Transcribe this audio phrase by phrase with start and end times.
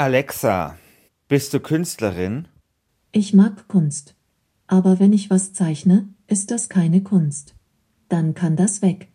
[0.00, 0.78] Alexa,
[1.28, 2.48] bist du Künstlerin?
[3.12, 4.14] Ich mag Kunst.
[4.66, 7.54] Aber wenn ich was zeichne, ist das keine Kunst.
[8.08, 9.08] Dann kann das weg.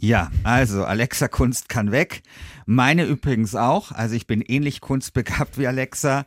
[0.00, 2.24] Ja, also Alexa Kunst kann weg.
[2.66, 3.92] Meine übrigens auch.
[3.92, 6.24] Also ich bin ähnlich kunstbegabt wie Alexa.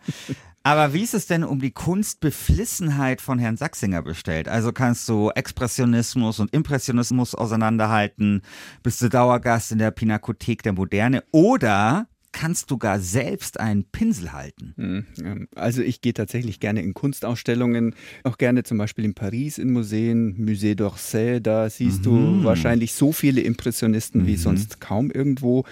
[0.64, 4.48] Aber wie ist es denn um die Kunstbeflissenheit von Herrn Sachsinger bestellt?
[4.48, 8.44] Also kannst du Expressionismus und Impressionismus auseinanderhalten?
[8.82, 11.22] Bist du Dauergast in der Pinakothek der Moderne?
[11.32, 14.74] Oder kannst du gar selbst einen Pinsel halten.
[14.76, 19.72] Hm, also ich gehe tatsächlich gerne in Kunstausstellungen, auch gerne zum Beispiel in Paris in
[19.72, 22.04] Museen, Musée d'Orsay, da siehst mhm.
[22.04, 24.28] du wahrscheinlich so viele Impressionisten mhm.
[24.28, 25.64] wie sonst kaum irgendwo.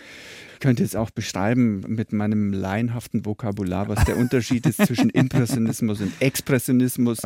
[0.54, 6.00] Ich könnte jetzt auch beschreiben mit meinem laienhaften Vokabular, was der Unterschied ist zwischen Impressionismus
[6.00, 7.20] und Expressionismus.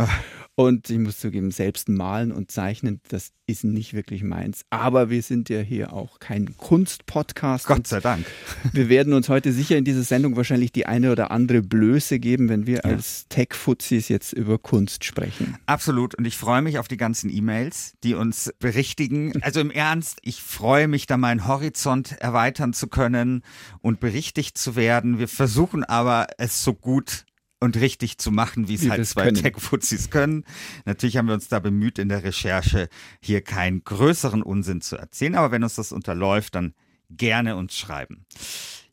[0.60, 4.66] Und ich muss zugeben, selbst malen und zeichnen, das ist nicht wirklich meins.
[4.72, 7.68] Aber wir sind ja hier auch kein Kunstpodcast.
[7.68, 8.26] Gott sei Dank.
[8.74, 12.50] Wir werden uns heute sicher in dieser Sendung wahrscheinlich die eine oder andere Blöße geben,
[12.50, 12.86] wenn wir ja.
[12.86, 15.60] als Tech-Fuzis jetzt über Kunst sprechen.
[15.68, 16.16] Absolut.
[16.16, 19.40] Und ich freue mich auf die ganzen E-Mails, die uns berichtigen.
[19.44, 23.44] Also im Ernst, ich freue mich, da meinen Horizont erweitern zu können
[23.82, 25.20] und berichtigt zu werden.
[25.20, 27.27] Wir versuchen aber, es so gut
[27.60, 30.44] und richtig zu machen, wie es halt zwei Tech-Fuzis können.
[30.86, 32.90] Natürlich haben wir uns da bemüht, in der Recherche
[33.22, 36.74] hier keinen größeren Unsinn zu erzählen, aber wenn uns das unterläuft, dann
[37.10, 38.26] gerne uns schreiben.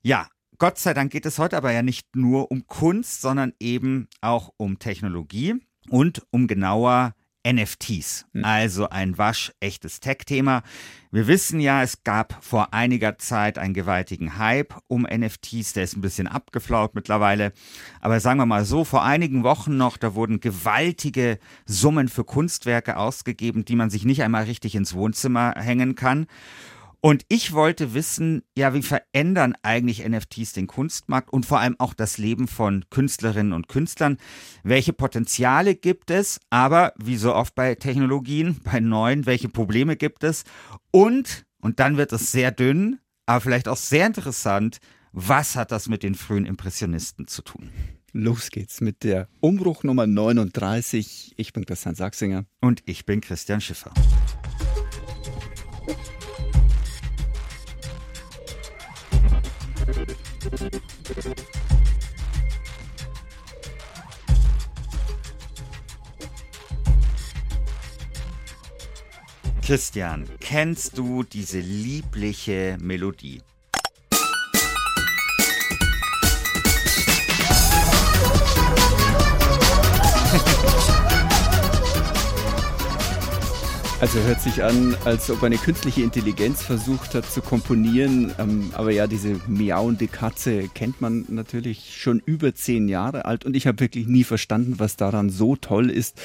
[0.02, 4.08] Ja, Gott sei Dank geht es heute aber ja nicht nur um Kunst, sondern eben
[4.20, 5.56] auch um Technologie
[5.88, 7.14] und um genauer
[7.46, 8.44] NFTs, hm.
[8.44, 10.62] also ein waschechtes Tech-Thema.
[11.10, 15.96] Wir wissen ja, es gab vor einiger Zeit einen gewaltigen Hype um NFTs, der ist
[15.96, 17.52] ein bisschen abgeflaut mittlerweile.
[18.00, 22.96] Aber sagen wir mal so, vor einigen Wochen noch, da wurden gewaltige Summen für Kunstwerke
[22.96, 26.26] ausgegeben, die man sich nicht einmal richtig ins Wohnzimmer hängen kann.
[27.04, 31.92] Und ich wollte wissen, ja, wie verändern eigentlich NFTs den Kunstmarkt und vor allem auch
[31.92, 34.16] das Leben von Künstlerinnen und Künstlern?
[34.62, 36.40] Welche Potenziale gibt es?
[36.48, 40.44] Aber wie so oft bei Technologien, bei neuen, welche Probleme gibt es?
[40.92, 44.78] Und, und dann wird es sehr dünn, aber vielleicht auch sehr interessant,
[45.12, 47.68] was hat das mit den frühen Impressionisten zu tun?
[48.12, 51.34] Los geht's mit der Umbruch Nummer 39.
[51.36, 52.46] Ich bin Christian Sachsinger.
[52.62, 53.92] Und ich bin Christian Schiffer.
[69.62, 73.40] Christian, kennst du diese liebliche Melodie?
[84.04, 88.34] Also hört sich an, als ob eine künstliche Intelligenz versucht hat zu komponieren.
[88.38, 93.46] Ähm, aber ja, diese miauende Katze kennt man natürlich schon über zehn Jahre alt.
[93.46, 96.20] Und ich habe wirklich nie verstanden, was daran so toll ist,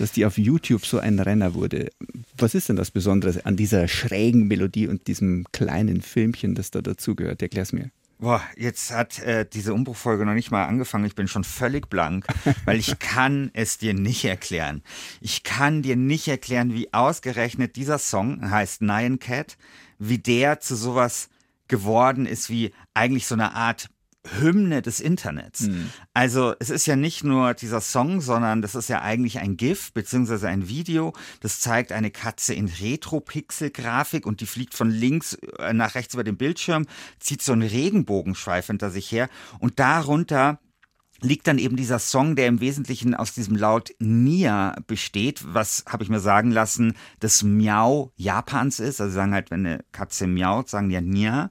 [0.00, 1.92] dass die auf YouTube so ein Renner wurde.
[2.36, 6.82] Was ist denn das Besondere an dieser schrägen Melodie und diesem kleinen Filmchen, das da
[6.82, 7.40] dazugehört?
[7.40, 7.92] Erklär's mir.
[8.22, 11.06] Boah, jetzt hat äh, diese Umbruchfolge noch nicht mal angefangen.
[11.06, 12.24] Ich bin schon völlig blank,
[12.64, 14.84] weil ich kann es dir nicht erklären.
[15.20, 19.58] Ich kann dir nicht erklären, wie ausgerechnet dieser Song heißt Nyan Cat,
[19.98, 21.30] wie der zu sowas
[21.66, 23.90] geworden ist wie eigentlich so eine Art
[24.24, 25.62] Hymne des Internets.
[25.62, 25.90] Mhm.
[26.14, 29.92] Also es ist ja nicht nur dieser Song, sondern das ist ja eigentlich ein GIF
[29.92, 31.12] beziehungsweise ein Video.
[31.40, 36.24] Das zeigt eine Katze in Retro-Pixel-Grafik und die fliegt von links äh, nach rechts über
[36.24, 36.86] den Bildschirm,
[37.18, 39.28] zieht so einen Regenbogenschweif hinter sich her
[39.58, 40.60] und darunter
[41.20, 46.02] liegt dann eben dieser Song, der im Wesentlichen aus diesem Laut Nia besteht, was, habe
[46.02, 49.00] ich mir sagen lassen, das Miau Japans ist.
[49.00, 51.50] Also sagen halt, wenn eine Katze miaut, sagen die ja Nia.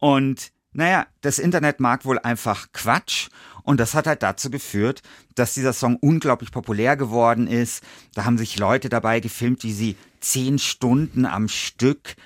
[0.00, 3.28] Und naja, das Internet mag wohl einfach Quatsch
[3.62, 5.02] und das hat halt dazu geführt,
[5.34, 7.82] dass dieser Song unglaublich populär geworden ist.
[8.14, 12.16] Da haben sich Leute dabei gefilmt, wie sie zehn Stunden am Stück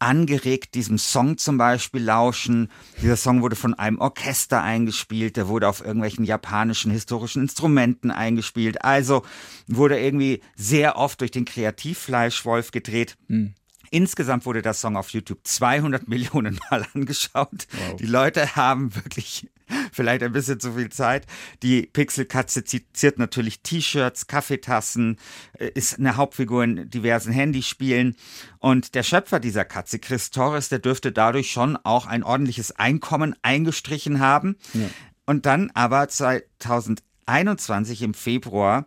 [0.00, 2.68] angeregt diesem Song zum Beispiel lauschen.
[3.00, 8.82] Dieser Song wurde von einem Orchester eingespielt, der wurde auf irgendwelchen japanischen historischen Instrumenten eingespielt.
[8.84, 9.22] Also
[9.68, 13.16] wurde irgendwie sehr oft durch den Kreativfleischwolf gedreht.
[13.28, 13.54] Mhm.
[13.90, 17.66] Insgesamt wurde der Song auf YouTube 200 Millionen Mal angeschaut.
[17.72, 17.96] Wow.
[17.96, 19.48] Die Leute haben wirklich
[19.92, 21.26] vielleicht ein bisschen zu viel Zeit.
[21.62, 25.18] Die Pixelkatze zitiert natürlich T-Shirts, Kaffeetassen,
[25.58, 28.16] äh, ist eine Hauptfigur in diversen Handyspielen.
[28.58, 33.34] Und der Schöpfer dieser Katze, Chris Torres, der dürfte dadurch schon auch ein ordentliches Einkommen
[33.42, 34.56] eingestrichen haben.
[34.74, 34.88] Ja.
[35.26, 38.86] Und dann aber 2021 im Februar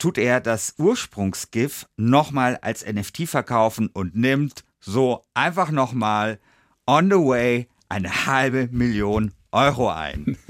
[0.00, 6.40] tut er das Ursprungsgif nochmal als NFT verkaufen und nimmt so einfach nochmal
[6.86, 10.36] on the way eine halbe Million Euro ein.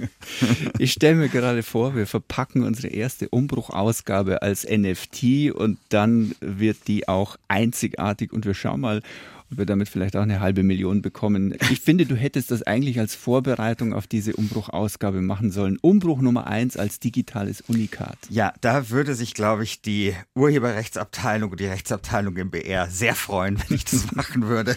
[0.79, 6.89] Ich stelle mir gerade vor, wir verpacken unsere erste Umbruchausgabe als NFT und dann wird
[6.89, 9.03] die auch einzigartig und wir schauen mal,
[9.51, 11.55] ob wir damit vielleicht auch eine halbe Million bekommen.
[11.71, 15.79] Ich finde, du hättest das eigentlich als Vorbereitung auf diese Umbruchausgabe machen sollen.
[15.81, 18.17] Umbruch Nummer eins als digitales Unikat.
[18.29, 23.59] Ja, da würde sich, glaube ich, die Urheberrechtsabteilung und die Rechtsabteilung im BR sehr freuen,
[23.69, 24.77] wenn ich das machen würde.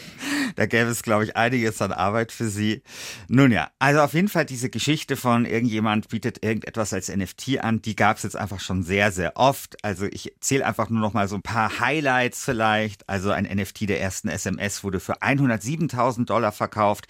[0.56, 2.84] Da gäbe es, glaube ich, einiges an Arbeit für sie.
[3.28, 7.82] Nun ja, also auf jeden Fall diese Geschichte von irgendjemand bietet irgendetwas als NFT an,
[7.82, 9.84] die gab es jetzt einfach schon sehr, sehr oft.
[9.84, 13.08] Also ich zähle einfach nur noch mal so ein paar Highlights vielleicht.
[13.10, 17.08] Also ein NFT der ersten SMS SMS wurde für 107.000 Dollar verkauft.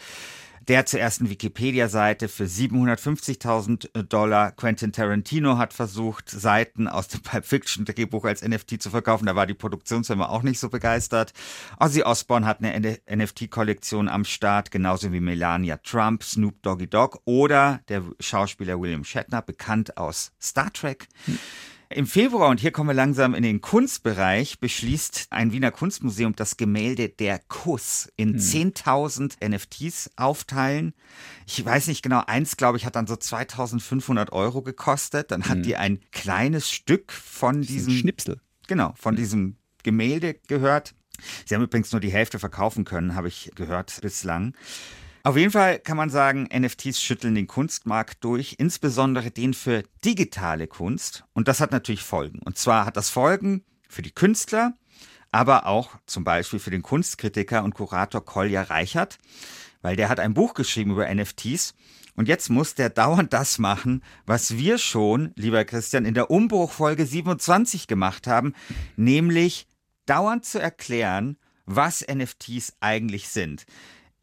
[0.70, 4.54] Der zur ersten Wikipedia-Seite für 750.000 Dollar.
[4.54, 9.26] Quentin Tarantino hat versucht, Seiten aus dem Pulp Fiction Drehbuch als NFT zu verkaufen.
[9.26, 11.34] Da war die Produktionsfirma auch nicht so begeistert.
[11.82, 17.82] Ozzy Osbourne hat eine NFT-Kollektion am Start, genauso wie Melania Trump, Snoop Doggy Dogg oder
[17.90, 21.10] der Schauspieler William Shatner, bekannt aus Star Trek.
[21.26, 21.40] Hm.
[21.96, 26.58] Im Februar, und hier kommen wir langsam in den Kunstbereich, beschließt ein Wiener Kunstmuseum das
[26.58, 28.40] Gemälde Der Kuss in hm.
[28.74, 30.94] 10.000 NFTs aufteilen.
[31.46, 35.30] Ich weiß nicht genau, eins, glaube ich, hat dann so 2.500 Euro gekostet.
[35.30, 35.64] Dann hat hm.
[35.64, 38.40] die ein kleines Stück von diesem Schnipsel.
[38.68, 39.18] Genau, von hm.
[39.18, 40.96] diesem Gemälde gehört.
[41.46, 44.56] Sie haben übrigens nur die Hälfte verkaufen können, habe ich gehört bislang.
[45.26, 50.68] Auf jeden Fall kann man sagen, NFTs schütteln den Kunstmarkt durch, insbesondere den für digitale
[50.68, 51.24] Kunst.
[51.32, 52.40] Und das hat natürlich Folgen.
[52.40, 54.74] Und zwar hat das Folgen für die Künstler,
[55.32, 59.18] aber auch zum Beispiel für den Kunstkritiker und Kurator Kolja Reichert,
[59.82, 61.74] weil der hat ein Buch geschrieben über NFTs.
[62.16, 67.06] Und jetzt muss der dauernd das machen, was wir schon, lieber Christian, in der Umbruchfolge
[67.06, 68.54] 27 gemacht haben,
[68.98, 69.68] nämlich
[70.06, 73.66] dauernd zu erklären, was NFTs eigentlich sind.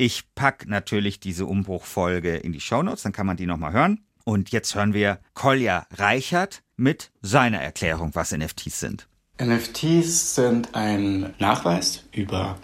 [0.03, 4.01] Ich packe natürlich diese Umbruchfolge in die Shownotes, dann kann man die nochmal hören.
[4.25, 9.09] Und jetzt hören wir Kolja Reichert mit seiner Erklärung, was NFTs sind.
[9.39, 12.57] NFTs sind ein Nachweis über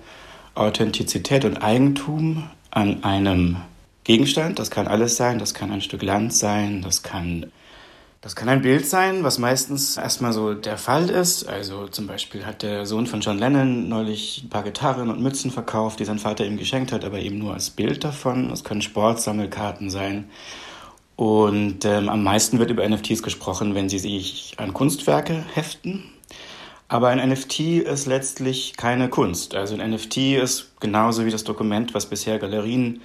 [0.54, 3.58] Authentizität und Eigentum an einem
[4.04, 4.58] Gegenstand.
[4.58, 7.52] Das kann alles sein, das kann ein Stück Land sein, das kann
[8.26, 11.46] das kann ein Bild sein, was meistens erstmal so der Fall ist.
[11.46, 15.52] Also zum Beispiel hat der Sohn von John Lennon neulich ein paar Gitarren und Mützen
[15.52, 18.50] verkauft, die sein Vater ihm geschenkt hat, aber eben nur als Bild davon.
[18.50, 20.28] Es können Sportsammelkarten sein.
[21.14, 26.02] Und ähm, am meisten wird über NFTs gesprochen, wenn sie sich an Kunstwerke heften.
[26.88, 29.54] Aber ein NFT ist letztlich keine Kunst.
[29.54, 33.02] Also ein NFT ist genauso wie das Dokument, was bisher Galerien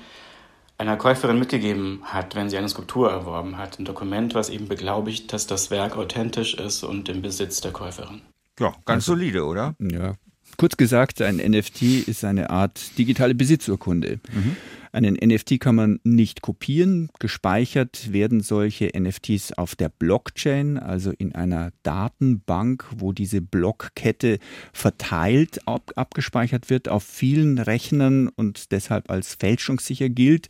[0.81, 3.77] einer Käuferin mitgegeben hat, wenn sie eine Skulptur erworben hat.
[3.77, 8.21] Ein Dokument, was eben beglaubigt, dass das Werk authentisch ist und im Besitz der Käuferin.
[8.59, 9.75] Ja, ganz solide, oder?
[9.79, 10.15] Ja.
[10.57, 14.19] Kurz gesagt, ein NFT ist eine Art digitale Besitzurkunde.
[14.33, 14.57] Mhm.
[14.93, 17.09] Einen NFT kann man nicht kopieren.
[17.19, 24.39] Gespeichert werden solche NFTs auf der Blockchain, also in einer Datenbank, wo diese Blockkette
[24.73, 30.49] verteilt ab, abgespeichert wird auf vielen Rechnern und deshalb als fälschungssicher gilt.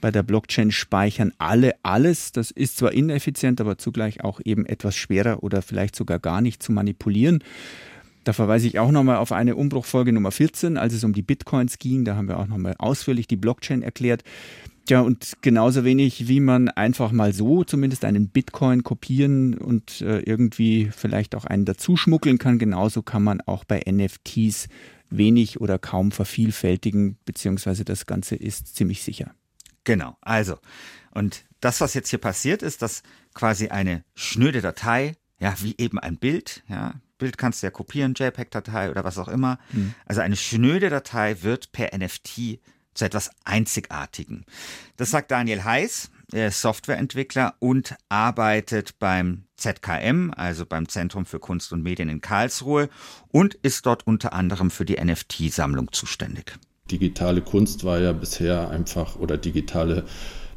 [0.00, 2.32] Bei der Blockchain speichern alle alles.
[2.32, 6.62] Das ist zwar ineffizient, aber zugleich auch eben etwas schwerer oder vielleicht sogar gar nicht
[6.62, 7.42] zu manipulieren.
[8.28, 11.78] Da verweise ich auch nochmal auf eine Umbruchfolge Nummer 14, als es um die Bitcoins
[11.78, 12.04] ging.
[12.04, 14.22] Da haben wir auch nochmal ausführlich die Blockchain erklärt.
[14.86, 20.18] Ja, und genauso wenig, wie man einfach mal so zumindest einen Bitcoin kopieren und äh,
[20.18, 24.68] irgendwie vielleicht auch einen dazuschmuggeln kann, genauso kann man auch bei NFTs
[25.08, 29.30] wenig oder kaum vervielfältigen, beziehungsweise das Ganze ist ziemlich sicher.
[29.84, 30.58] Genau, also,
[31.12, 35.98] und das, was jetzt hier passiert, ist, dass quasi eine schnöde Datei, ja, wie eben
[35.98, 39.58] ein Bild, ja, Bild kannst du ja kopieren, JPEG-Datei oder was auch immer.
[39.72, 39.94] Mhm.
[40.06, 42.60] Also eine schnöde Datei wird per NFT
[42.94, 44.44] zu etwas Einzigartigem.
[44.96, 51.38] Das sagt Daniel Heiß, er ist Softwareentwickler und arbeitet beim ZKM, also beim Zentrum für
[51.38, 52.88] Kunst und Medien in Karlsruhe
[53.28, 56.58] und ist dort unter anderem für die NFT-Sammlung zuständig.
[56.90, 60.04] Digitale Kunst war ja bisher einfach oder digitale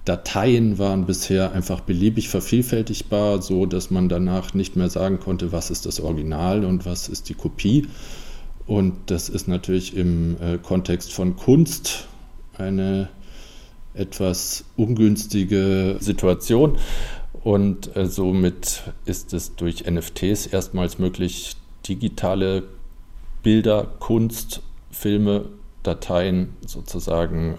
[0.05, 5.69] Dateien waren bisher einfach beliebig vervielfältigbar, so dass man danach nicht mehr sagen konnte, was
[5.69, 7.87] ist das Original und was ist die Kopie.
[8.65, 12.07] Und das ist natürlich im äh, Kontext von Kunst
[12.57, 13.09] eine
[13.93, 16.77] etwas ungünstige Situation.
[17.43, 21.55] Und äh, somit ist es durch NFTs erstmals möglich,
[21.87, 22.63] digitale
[23.43, 25.45] Bilder, Kunst, Filme,
[25.83, 27.57] Dateien sozusagen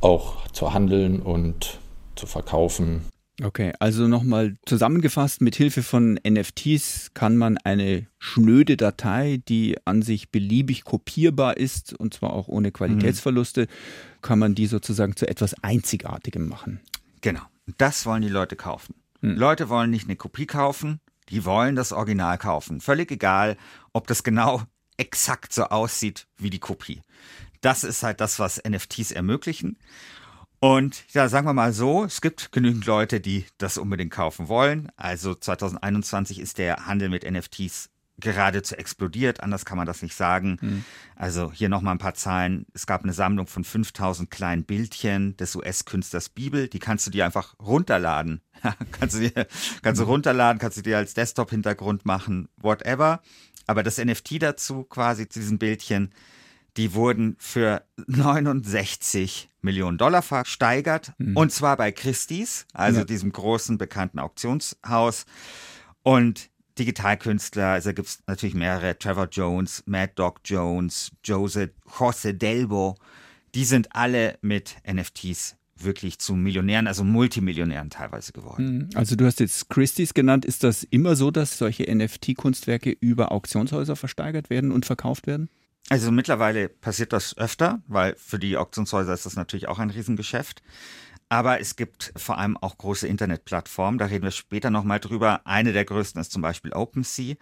[0.00, 1.78] auch zu handeln und
[2.16, 3.04] zu verkaufen.
[3.40, 10.02] Okay, also nochmal zusammengefasst, mit Hilfe von NFTs kann man eine schnöde Datei, die an
[10.02, 14.22] sich beliebig kopierbar ist und zwar auch ohne Qualitätsverluste, mhm.
[14.22, 16.80] kann man die sozusagen zu etwas Einzigartigem machen.
[17.20, 17.42] Genau.
[17.76, 18.94] Das wollen die Leute kaufen.
[19.20, 19.36] Hm.
[19.36, 22.80] Leute wollen nicht eine Kopie kaufen, die wollen das Original kaufen.
[22.80, 23.56] Völlig egal,
[23.92, 24.62] ob das genau
[24.96, 27.02] exakt so aussieht wie die Kopie.
[27.60, 29.78] Das ist halt das, was NFTs ermöglichen.
[30.60, 34.88] Und ja, sagen wir mal so, es gibt genügend Leute, die das unbedingt kaufen wollen.
[34.96, 40.58] Also 2021 ist der Handel mit NFTs geradezu explodiert, anders kann man das nicht sagen.
[40.60, 40.84] Hm.
[41.14, 42.66] Also hier nochmal ein paar Zahlen.
[42.74, 47.24] Es gab eine Sammlung von 5000 kleinen Bildchen des US-Künstlers Bibel, die kannst du dir
[47.24, 48.40] einfach runterladen.
[48.90, 49.46] kannst du dir,
[49.82, 50.10] kannst du hm.
[50.10, 53.22] runterladen, kannst du dir als Desktop-Hintergrund machen, whatever.
[53.66, 56.12] Aber das NFT dazu quasi zu diesen Bildchen,
[56.78, 61.12] die wurden für 69 Millionen Dollar versteigert.
[61.18, 61.36] Mhm.
[61.36, 63.04] Und zwar bei Christie's, also ja.
[63.04, 65.26] diesem großen bekannten Auktionshaus.
[66.04, 72.94] Und Digitalkünstler, also gibt es natürlich mehrere, Trevor Jones, Mad Dog Jones, Jose, Jose Delbo,
[73.56, 78.78] die sind alle mit NFTs wirklich zu Millionären, also Multimillionären teilweise geworden.
[78.78, 78.88] Mhm.
[78.94, 80.44] Also du hast jetzt Christie's genannt.
[80.44, 85.50] Ist das immer so, dass solche NFT-Kunstwerke über Auktionshäuser versteigert werden und verkauft werden?
[85.90, 90.62] Also mittlerweile passiert das öfter, weil für die Auktionshäuser ist das natürlich auch ein Riesengeschäft.
[91.30, 95.42] Aber es gibt vor allem auch große Internetplattformen, da reden wir später nochmal drüber.
[95.46, 97.36] Eine der größten ist zum Beispiel OpenSea.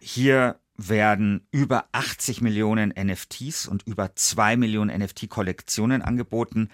[0.00, 6.70] Hier werden über 80 Millionen NFTs und über 2 Millionen NFT-Kollektionen angeboten.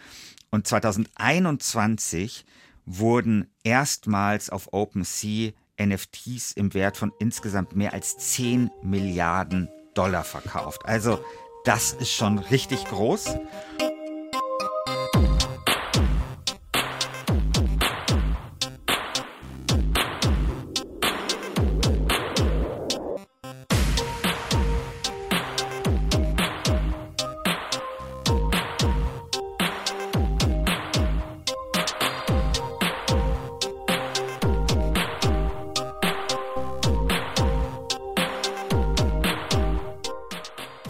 [0.50, 2.44] Und 2021
[2.87, 10.84] wurden erstmals auf OpenSea NFTs im Wert von insgesamt mehr als 10 Milliarden Dollar verkauft.
[10.84, 11.18] Also
[11.64, 13.36] das ist schon richtig groß.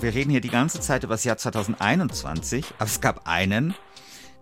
[0.07, 3.75] Wir reden hier die ganze Zeit über das Jahr 2021, aber es gab einen,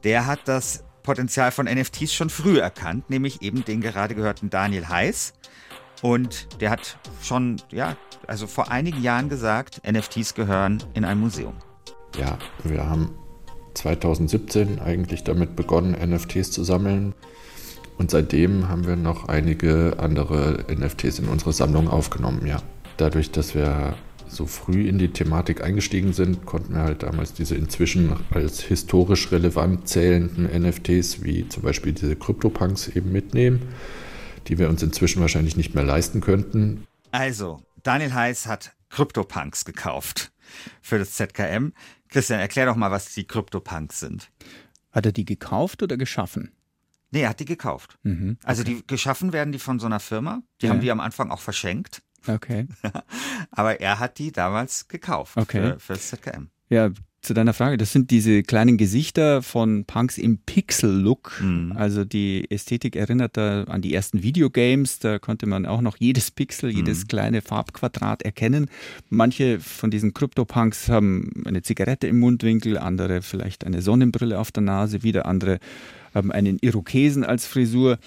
[0.04, 4.86] der hat das Potenzial von NFTs schon früh erkannt, nämlich eben den gerade gehörten Daniel
[4.86, 5.32] Heiß.
[6.02, 11.54] Und der hat schon, ja, also vor einigen Jahren gesagt, NFTs gehören in ein Museum.
[12.18, 13.12] Ja, wir haben
[13.72, 17.14] 2017 eigentlich damit begonnen, NFTs zu sammeln.
[17.96, 22.60] Und seitdem haben wir noch einige andere NFTs in unsere Sammlung aufgenommen, ja.
[22.98, 23.94] Dadurch, dass wir
[24.34, 29.30] so früh in die Thematik eingestiegen sind, konnten wir halt damals diese inzwischen als historisch
[29.32, 33.62] relevant zählenden NFTs, wie zum Beispiel diese CryptoPunks, eben mitnehmen,
[34.48, 36.86] die wir uns inzwischen wahrscheinlich nicht mehr leisten könnten.
[37.10, 40.32] Also, Daniel Heiß hat CryptoPunks gekauft
[40.80, 41.72] für das ZKM.
[42.08, 44.30] Christian, erklär doch mal, was die CryptoPunks sind.
[44.92, 46.52] Hat er die gekauft oder geschaffen?
[47.10, 47.98] Nee, er hat die gekauft.
[48.02, 48.70] Mhm, also okay.
[48.72, 50.42] Also die geschaffen werden die von so einer Firma.
[50.60, 50.72] Die ja.
[50.72, 52.02] haben die am Anfang auch verschenkt.
[52.26, 52.66] Okay.
[53.50, 55.72] Aber er hat die damals gekauft okay.
[55.72, 56.48] für, für das ZKM.
[56.68, 56.90] Ja,
[57.24, 61.40] zu deiner Frage, das sind diese kleinen Gesichter von Punks im Pixel-Look.
[61.40, 61.72] Mhm.
[61.74, 64.98] Also die Ästhetik erinnert da an die ersten Videogames.
[64.98, 66.76] Da konnte man auch noch jedes Pixel, mhm.
[66.76, 68.66] jedes kleine Farbquadrat erkennen.
[69.08, 74.62] Manche von diesen Krypto-Punks haben eine Zigarette im Mundwinkel, andere vielleicht eine Sonnenbrille auf der
[74.62, 75.60] Nase, wieder andere
[76.14, 77.98] haben einen Irokesen als Frisur.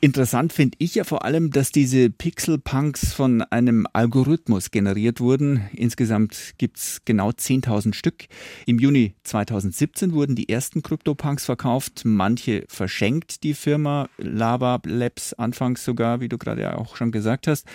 [0.00, 5.62] Interessant finde ich ja vor allem, dass diese Pixel-Punks von einem Algorithmus generiert wurden.
[5.72, 8.24] Insgesamt gibt es genau 10.000 Stück.
[8.66, 15.84] Im Juni 2017 wurden die ersten Crypto-Punks verkauft, manche verschenkt die Firma Lava Labs anfangs
[15.84, 17.66] sogar, wie du gerade auch schon gesagt hast.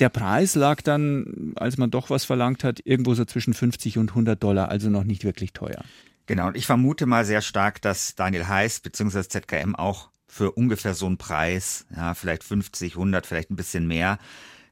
[0.00, 4.10] Der Preis lag dann, als man doch was verlangt hat, irgendwo so zwischen 50 und
[4.10, 5.84] 100 Dollar, also noch nicht wirklich teuer.
[6.26, 9.22] Genau, und ich vermute mal sehr stark, dass Daniel Heiß bzw.
[9.22, 14.18] ZKM auch für ungefähr so einen Preis, ja, vielleicht 50, 100, vielleicht ein bisschen mehr,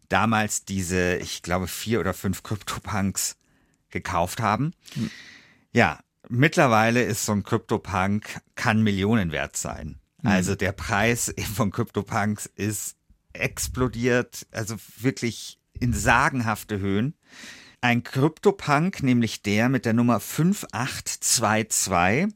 [0.09, 3.37] damals diese, ich glaube, vier oder fünf CryptoPunks
[3.91, 4.73] gekauft haben.
[4.95, 5.11] Hm.
[5.73, 9.99] Ja, mittlerweile ist so ein CryptoPunk, kann Millionen wert sein.
[10.23, 10.31] Hm.
[10.31, 12.97] Also der Preis von CryptoPunks ist
[13.33, 17.15] explodiert, also wirklich in sagenhafte Höhen.
[17.83, 22.27] Ein Kryptopunk, nämlich der mit der Nummer 5822,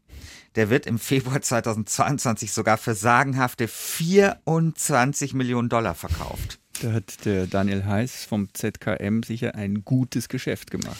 [0.54, 6.60] der wird im Februar 2022 sogar für sagenhafte 24 Millionen Dollar verkauft.
[6.80, 10.96] Da hat der Daniel Heiß vom ZKM sicher ein gutes Geschäft gemacht.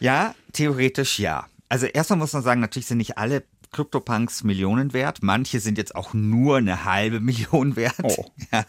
[0.00, 1.44] Ja, theoretisch ja.
[1.68, 5.22] Also erstmal muss man sagen, natürlich sind nicht alle CryptoPunks Millionen wert.
[5.22, 7.96] Manche sind jetzt auch nur eine halbe Million wert.
[8.02, 8.30] Oh.
[8.50, 8.64] Ja.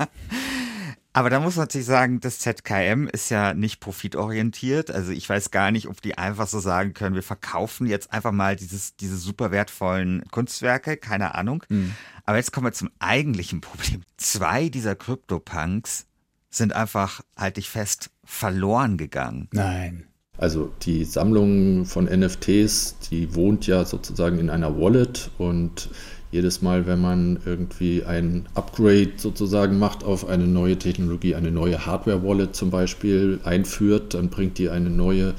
[1.15, 4.91] Aber da muss man natürlich sagen, das ZKM ist ja nicht profitorientiert.
[4.91, 8.33] Also ich weiß gar nicht, ob die einfach so sagen können, wir verkaufen jetzt einfach
[8.33, 11.63] mal dieses, diese super wertvollen Kunstwerke, keine Ahnung.
[11.69, 11.93] Mhm.
[12.25, 14.01] Aber jetzt kommen wir zum eigentlichen Problem.
[14.17, 16.05] Zwei dieser Crypto-Punks
[16.49, 19.47] sind einfach, halte ich fest, verloren gegangen.
[19.53, 20.07] Nein.
[20.37, 25.89] Also die Sammlung von NFTs, die wohnt ja sozusagen in einer Wallet und
[26.35, 31.85] jedes Mal, wenn man irgendwie ein Upgrade sozusagen macht auf eine neue Technologie, eine neue
[31.85, 35.33] Hardware-Wallet zum Beispiel einführt, dann bringt die eine neue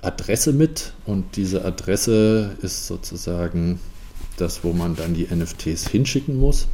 [0.00, 3.80] Adresse mit und diese Adresse ist sozusagen
[4.38, 6.68] das, wo man dann die NFTs hinschicken muss.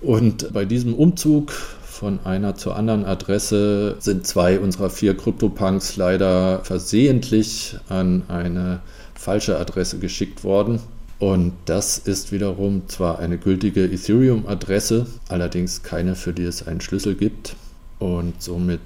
[0.00, 6.64] Und bei diesem Umzug von einer zur anderen Adresse sind zwei unserer vier CryptoPunks leider
[6.64, 8.80] versehentlich an eine
[9.14, 10.80] falsche Adresse geschickt worden.
[11.20, 17.14] Und das ist wiederum zwar eine gültige Ethereum-Adresse, allerdings keine, für die es einen Schlüssel
[17.14, 17.56] gibt.
[17.98, 18.80] Und somit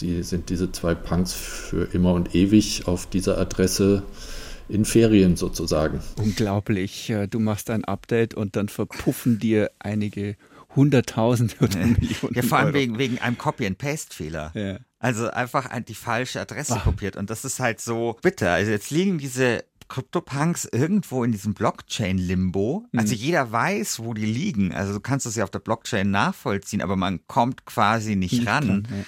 [0.00, 4.02] die, sind diese zwei Punks für immer und ewig auf dieser Adresse
[4.68, 6.00] in Ferien sozusagen.
[6.18, 7.12] Unglaublich.
[7.30, 10.34] Du machst ein Update und dann verpuffen dir einige
[10.74, 12.34] hunderttausend oder Millionen.
[12.34, 12.78] Ja, vor allem Euro.
[12.78, 14.50] wegen, wegen einem Copy-and-Paste-Fehler.
[14.54, 14.78] Ja.
[14.98, 16.84] Also einfach die falsche Adresse Ach.
[16.84, 17.16] kopiert.
[17.16, 18.50] Und das ist halt so bitter.
[18.50, 22.86] Also jetzt liegen diese CryptoPunks irgendwo in diesem Blockchain-Limbo.
[22.96, 24.72] Also jeder weiß, wo die liegen.
[24.72, 28.46] Also du kannst es ja auf der Blockchain nachvollziehen, aber man kommt quasi nicht, Nicht
[28.46, 28.66] ran.
[28.66, 29.04] dran, ja.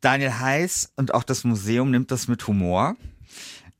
[0.00, 2.96] Daniel Heiß und auch das Museum nimmt das mit Humor.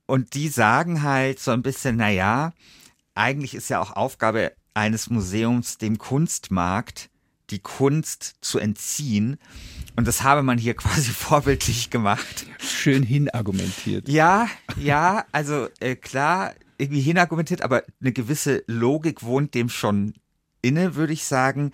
[0.07, 2.53] Und die sagen halt so ein bisschen, naja,
[3.15, 7.11] eigentlich ist ja auch Aufgabe eines Museums dem Kunstmarkt,
[7.51, 9.37] die Kunst zu entziehen.
[9.97, 12.47] Und das habe man hier quasi vorbildlich gemacht.
[12.59, 14.09] Schön hinargumentiert.
[14.09, 20.15] Ja, ja, also äh, klar, irgendwie hinargumentiert, aber eine gewisse Logik wohnt dem schon
[20.63, 21.73] inne, würde ich sagen.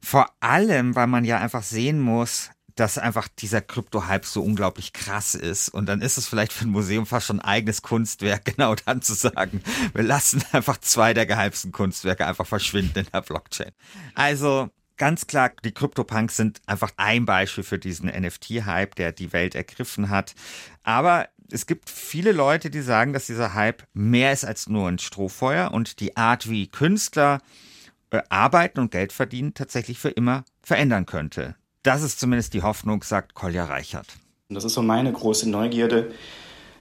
[0.00, 5.34] Vor allem, weil man ja einfach sehen muss, dass einfach dieser Krypto-Hype so unglaublich krass
[5.34, 5.70] ist.
[5.70, 9.02] Und dann ist es vielleicht für ein Museum fast schon ein eigenes Kunstwerk, genau dann
[9.02, 9.62] zu sagen,
[9.94, 13.72] wir lassen einfach zwei der gehypsten Kunstwerke einfach verschwinden in der Blockchain.
[14.14, 19.54] Also ganz klar, die CryptoPunks sind einfach ein Beispiel für diesen NFT-Hype, der die Welt
[19.54, 20.34] ergriffen hat.
[20.82, 24.98] Aber es gibt viele Leute, die sagen, dass dieser Hype mehr ist als nur ein
[24.98, 27.40] Strohfeuer und die Art, wie Künstler
[28.10, 31.56] äh, arbeiten und Geld verdienen, tatsächlich für immer verändern könnte.
[31.82, 34.16] Das ist zumindest die Hoffnung, sagt Kolja Reichert.
[34.48, 36.12] Das ist so meine große Neugierde.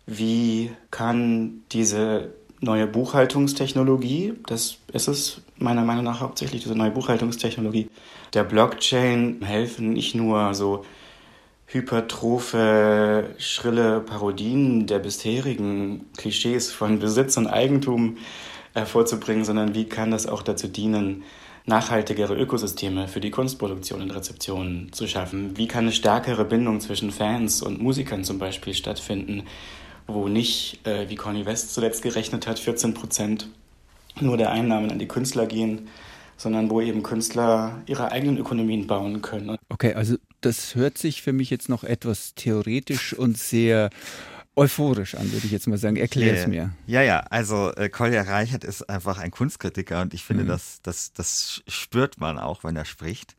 [0.07, 7.89] Wie kann diese neue Buchhaltungstechnologie, das ist es meiner Meinung nach hauptsächlich, diese neue Buchhaltungstechnologie,
[8.33, 10.85] der Blockchain helfen, nicht nur so
[11.67, 18.17] hypertrophe, schrille Parodien der bisherigen Klischees von Besitz und Eigentum
[18.73, 21.23] hervorzubringen, sondern wie kann das auch dazu dienen,
[21.65, 25.57] nachhaltigere Ökosysteme für die Kunstproduktion und Rezeption zu schaffen?
[25.57, 29.43] Wie kann eine stärkere Bindung zwischen Fans und Musikern zum Beispiel stattfinden,
[30.07, 33.49] wo nicht, äh, wie Conny West zuletzt gerechnet hat, 14 Prozent
[34.21, 35.87] nur der Einnahmen an die Künstler gehen,
[36.37, 39.57] sondern wo eben Künstler ihre eigenen Ökonomien bauen können.
[39.69, 43.89] Okay, also das hört sich für mich jetzt noch etwas theoretisch und sehr
[44.57, 45.97] euphorisch an, würde ich jetzt mal sagen.
[45.97, 46.71] Erklär es mir.
[46.87, 50.47] Ja, ja, also äh, Kolja Reichert ist einfach ein Kunstkritiker und ich finde, Mhm.
[50.47, 53.35] das, das, das spürt man auch, wenn er spricht.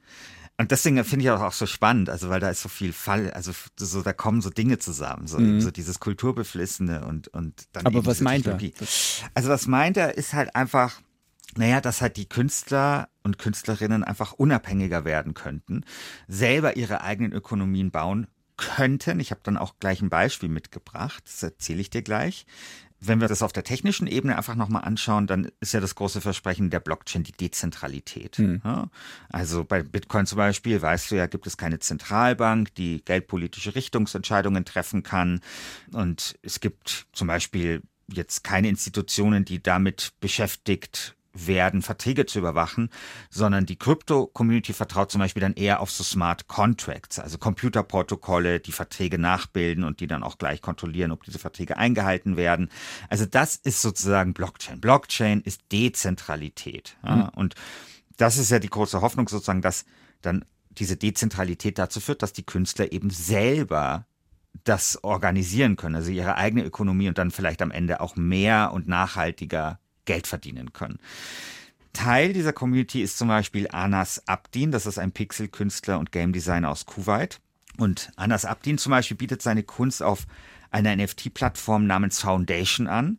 [0.58, 3.52] Und deswegen finde ich auch, so spannend, also weil da ist so viel Fall, also
[3.78, 5.60] so da kommen so Dinge zusammen, so, Mhm.
[5.60, 8.56] so dieses Kulturbeflissene und und dann Aber was meint er?
[8.56, 8.74] Technologie.
[9.34, 11.00] Also was meint er, ist halt einfach,
[11.56, 15.84] naja, dass halt die Künstler und Künstlerinnen einfach unabhängiger werden könnten,
[16.26, 19.20] selber ihre eigenen Ökonomien bauen könnten.
[19.20, 22.46] Ich habe dann auch gleich ein Beispiel mitgebracht, das erzähle ich dir gleich.
[23.06, 26.20] Wenn wir das auf der technischen Ebene einfach nochmal anschauen, dann ist ja das große
[26.20, 28.38] Versprechen der Blockchain die Dezentralität.
[28.64, 28.88] Ja?
[29.30, 34.64] Also bei Bitcoin zum Beispiel, weißt du ja, gibt es keine Zentralbank, die geldpolitische Richtungsentscheidungen
[34.64, 35.40] treffen kann.
[35.92, 42.90] Und es gibt zum Beispiel jetzt keine Institutionen, die damit beschäftigt werden, Verträge zu überwachen,
[43.30, 48.72] sondern die Krypto-Community vertraut zum Beispiel dann eher auf so Smart Contracts, also Computerprotokolle, die
[48.72, 52.70] Verträge nachbilden und die dann auch gleich kontrollieren, ob diese Verträge eingehalten werden.
[53.08, 54.80] Also das ist sozusagen Blockchain.
[54.80, 56.96] Blockchain ist Dezentralität.
[57.04, 57.30] Ja?
[57.34, 57.54] Und
[58.16, 59.84] das ist ja die große Hoffnung sozusagen, dass
[60.22, 64.06] dann diese Dezentralität dazu führt, dass die Künstler eben selber
[64.64, 68.88] das organisieren können, also ihre eigene Ökonomie und dann vielleicht am Ende auch mehr und
[68.88, 70.98] nachhaltiger Geld verdienen können.
[71.92, 76.70] Teil dieser Community ist zum Beispiel Anas Abdin, das ist ein Pixel-Künstler und Game Designer
[76.70, 77.40] aus Kuwait.
[77.78, 80.26] Und Anas Abdin zum Beispiel bietet seine Kunst auf
[80.70, 83.18] einer NFT-Plattform namens Foundation an.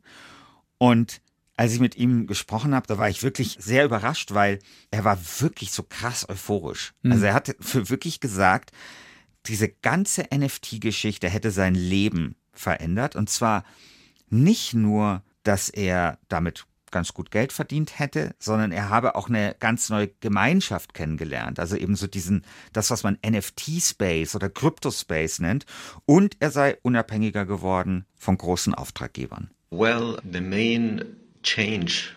[0.77, 1.21] Und
[1.55, 4.59] als ich mit ihm gesprochen habe, da war ich wirklich sehr überrascht, weil
[4.91, 6.93] er war wirklich so krass euphorisch.
[7.01, 7.13] Mhm.
[7.13, 8.71] Also er hat für wirklich gesagt,
[9.47, 13.15] diese ganze NFT-Geschichte hätte sein Leben verändert.
[13.15, 13.63] Und zwar
[14.29, 19.55] nicht nur, dass er damit ganz gut Geld verdient hätte, sondern er habe auch eine
[19.59, 21.59] ganz neue Gemeinschaft kennengelernt.
[21.59, 25.65] Also eben so diesen, das, was man NFT-Space oder Crypto-Space nennt.
[26.05, 29.49] Und er sei unabhängiger geworden von großen Auftraggebern.
[29.69, 31.03] Well, the main
[31.43, 32.11] change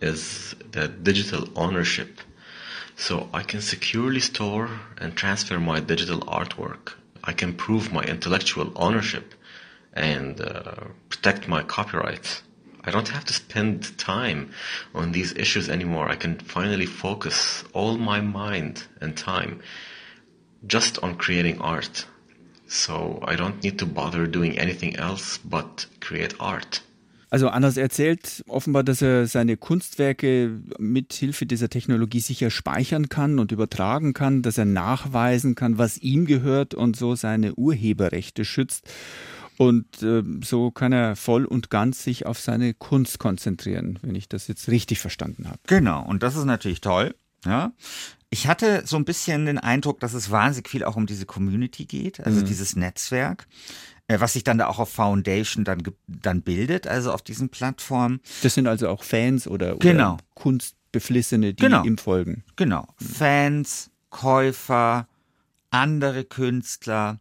[0.00, 2.20] is the digital ownership.
[2.96, 4.68] So I can securely store
[5.00, 6.96] and transfer my digital artwork.
[7.24, 9.34] I can prove my intellectual ownership
[9.92, 12.42] and uh, protect my copyrights.
[12.86, 14.50] I don't have to spend time
[14.94, 16.08] on these issues anymore.
[16.08, 19.60] I can finally focus all my mind and time
[20.66, 22.06] just on creating art.
[22.68, 26.82] So I don't need to bother doing anything else but create art.
[27.28, 33.40] Also Anders erzählt offenbar, dass er seine Kunstwerke mit Hilfe dieser Technologie sicher speichern kann
[33.40, 38.88] und übertragen kann, dass er nachweisen kann, was ihm gehört und so seine Urheberrechte schützt.
[39.58, 44.28] Und äh, so kann er voll und ganz sich auf seine Kunst konzentrieren, wenn ich
[44.28, 45.58] das jetzt richtig verstanden habe.
[45.66, 47.14] Genau, und das ist natürlich toll.
[47.44, 47.72] Ja.
[48.30, 51.84] Ich hatte so ein bisschen den Eindruck, dass es wahnsinnig viel auch um diese Community
[51.84, 52.44] geht, also mhm.
[52.46, 53.46] dieses Netzwerk,
[54.08, 58.20] äh, was sich dann da auch auf Foundation dann, dann bildet, also auf diesen Plattformen.
[58.42, 60.16] Das sind also auch Fans oder, oder genau.
[60.34, 61.84] Kunstbeflissene, die genau.
[61.84, 62.44] ihm folgen.
[62.56, 62.88] Genau.
[62.98, 65.08] Fans, Käufer,
[65.70, 67.20] andere Künstler.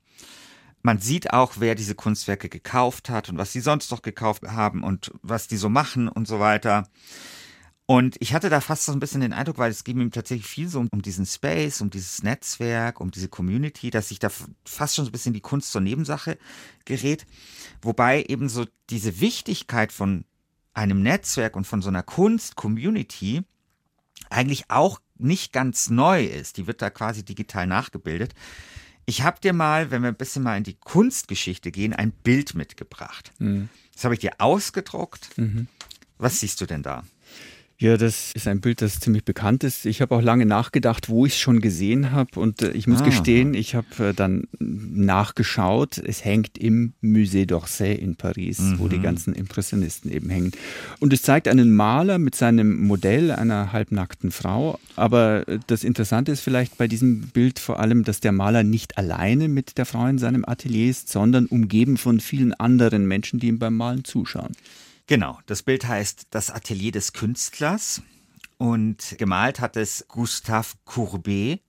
[0.85, 4.83] Man sieht auch, wer diese Kunstwerke gekauft hat und was sie sonst noch gekauft haben
[4.83, 6.87] und was die so machen und so weiter.
[7.87, 10.45] Und ich hatte da fast so ein bisschen den Eindruck, weil es ging ihm tatsächlich
[10.45, 14.29] viel so um diesen Space, um dieses Netzwerk, um diese Community, dass sich da
[14.63, 16.37] fast schon so ein bisschen die Kunst zur Nebensache
[16.85, 17.25] gerät.
[17.81, 20.23] Wobei eben so diese Wichtigkeit von
[20.75, 23.41] einem Netzwerk und von so einer Kunst-Community
[24.29, 26.57] eigentlich auch nicht ganz neu ist.
[26.57, 28.35] Die wird da quasi digital nachgebildet.
[29.05, 32.55] Ich habe dir mal, wenn wir ein bisschen mal in die Kunstgeschichte gehen, ein Bild
[32.55, 33.31] mitgebracht.
[33.39, 33.69] Mhm.
[33.93, 35.37] Das habe ich dir ausgedruckt.
[35.37, 35.67] Mhm.
[36.17, 37.03] Was siehst du denn da?
[37.77, 39.85] Ja, das ist ein Bild, das ziemlich bekannt ist.
[39.85, 42.39] Ich habe auch lange nachgedacht, wo ich es schon gesehen habe.
[42.39, 43.05] Und äh, ich muss ah.
[43.05, 45.97] gestehen, ich habe äh, dann nachgeschaut.
[45.97, 48.79] Es hängt im Musée d'Orsay in Paris, mhm.
[48.79, 49.03] wo die mhm.
[49.03, 50.51] ganzen Impressionisten eben hängen.
[51.01, 54.79] Und es zeigt einen Maler mit seinem Modell einer halbnackten Frau.
[54.95, 58.97] Aber äh, das Interessante ist vielleicht bei diesem Bild vor allem, dass der Maler nicht
[58.97, 63.47] alleine mit der Frau in seinem Atelier ist, sondern umgeben von vielen anderen Menschen, die
[63.47, 64.53] ihm beim Malen zuschauen.
[65.07, 68.01] Genau, das Bild heißt Das Atelier des Künstlers
[68.57, 71.61] und gemalt hat es Gustave Courbet.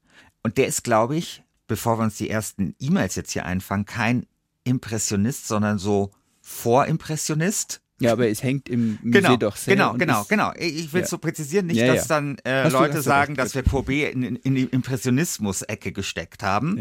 [0.42, 4.26] Und der ist, glaube ich, bevor wir uns die ersten E-Mails jetzt hier einfangen, kein
[4.64, 7.80] Impressionist, sondern so Vorimpressionist.
[7.98, 9.74] Ja, aber es hängt im Musée genau, doch sehr.
[9.74, 10.52] Genau, genau, genau.
[10.56, 11.10] Ich will es ja.
[11.12, 14.64] so präzisieren, nicht, ja, dass dann äh, Leute sagen, dass wir Courbet in, in die
[14.64, 16.78] Impressionismus-Ecke gesteckt haben.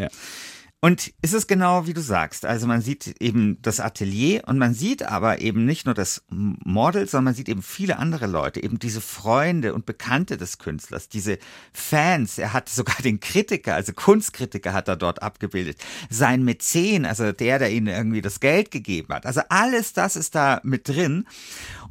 [0.85, 2.45] Und es ist genau wie du sagst.
[2.45, 7.07] Also man sieht eben das Atelier und man sieht aber eben nicht nur das Model,
[7.07, 11.39] sondern man sieht eben viele andere Leute, eben diese Freunde und Bekannte des Künstlers, diese
[11.73, 12.37] Fans.
[12.37, 15.79] Er hat sogar den Kritiker, also Kunstkritiker hat er dort abgebildet.
[16.11, 19.25] Sein Mäzen, also der, der ihnen irgendwie das Geld gegeben hat.
[19.25, 21.25] Also alles das ist da mit drin.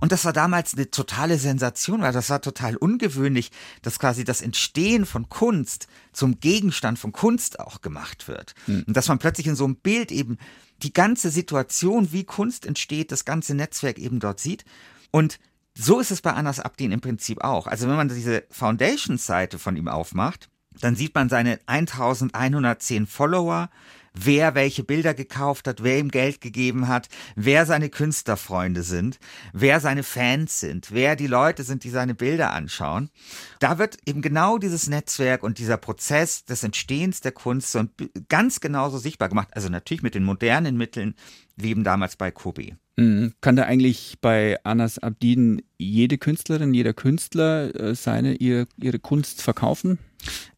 [0.00, 3.50] Und das war damals eine totale Sensation, weil das war total ungewöhnlich,
[3.82, 8.54] dass quasi das Entstehen von Kunst zum Gegenstand von Kunst auch gemacht wird.
[8.66, 8.84] Mhm.
[8.86, 10.38] Und dass man plötzlich in so einem Bild eben
[10.82, 14.64] die ganze Situation, wie Kunst entsteht, das ganze Netzwerk eben dort sieht.
[15.10, 15.38] Und
[15.76, 17.66] so ist es bei Anas Abdin im Prinzip auch.
[17.66, 20.48] Also wenn man diese Foundation-Seite von ihm aufmacht,
[20.80, 23.70] dann sieht man seine 1110 Follower,
[24.14, 29.18] wer welche Bilder gekauft hat, wer ihm Geld gegeben hat, wer seine Künstlerfreunde sind,
[29.52, 33.10] wer seine Fans sind, wer die Leute sind, die seine Bilder anschauen.
[33.58, 37.84] Da wird eben genau dieses Netzwerk und dieser Prozess des Entstehens der Kunst so
[38.28, 39.48] ganz genauso sichtbar gemacht.
[39.52, 41.14] Also natürlich mit den modernen Mitteln,
[41.56, 42.76] wie eben damals bei Kobe.
[42.96, 43.32] Mhm.
[43.40, 49.42] Kann da eigentlich bei Anas Abdin jede Künstlerin, jeder Künstler äh, seine, ihre, ihre Kunst
[49.42, 49.98] verkaufen?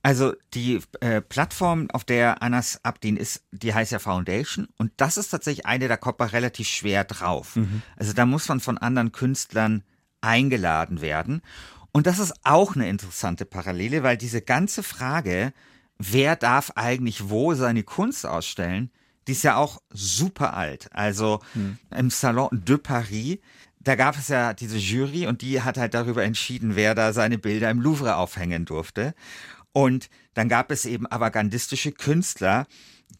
[0.02, 5.16] Also die äh, Plattform, auf der Anas Abdin ist, die heißt ja Foundation und das
[5.16, 7.56] ist tatsächlich eine, da kommt man relativ schwer drauf.
[7.56, 7.82] Mhm.
[7.96, 9.82] Also da muss man von anderen Künstlern
[10.20, 11.42] eingeladen werden.
[11.92, 15.52] Und das ist auch eine interessante Parallele, weil diese ganze Frage,
[15.98, 18.90] wer darf eigentlich wo seine Kunst ausstellen,
[19.26, 20.88] die ist ja auch super alt.
[20.92, 21.78] Also mhm.
[21.90, 23.38] im Salon de Paris
[23.86, 27.38] da gab es ja diese Jury und die hat halt darüber entschieden, wer da seine
[27.38, 29.14] Bilder im Louvre aufhängen durfte.
[29.76, 32.66] Und dann gab es eben avantgardistische Künstler,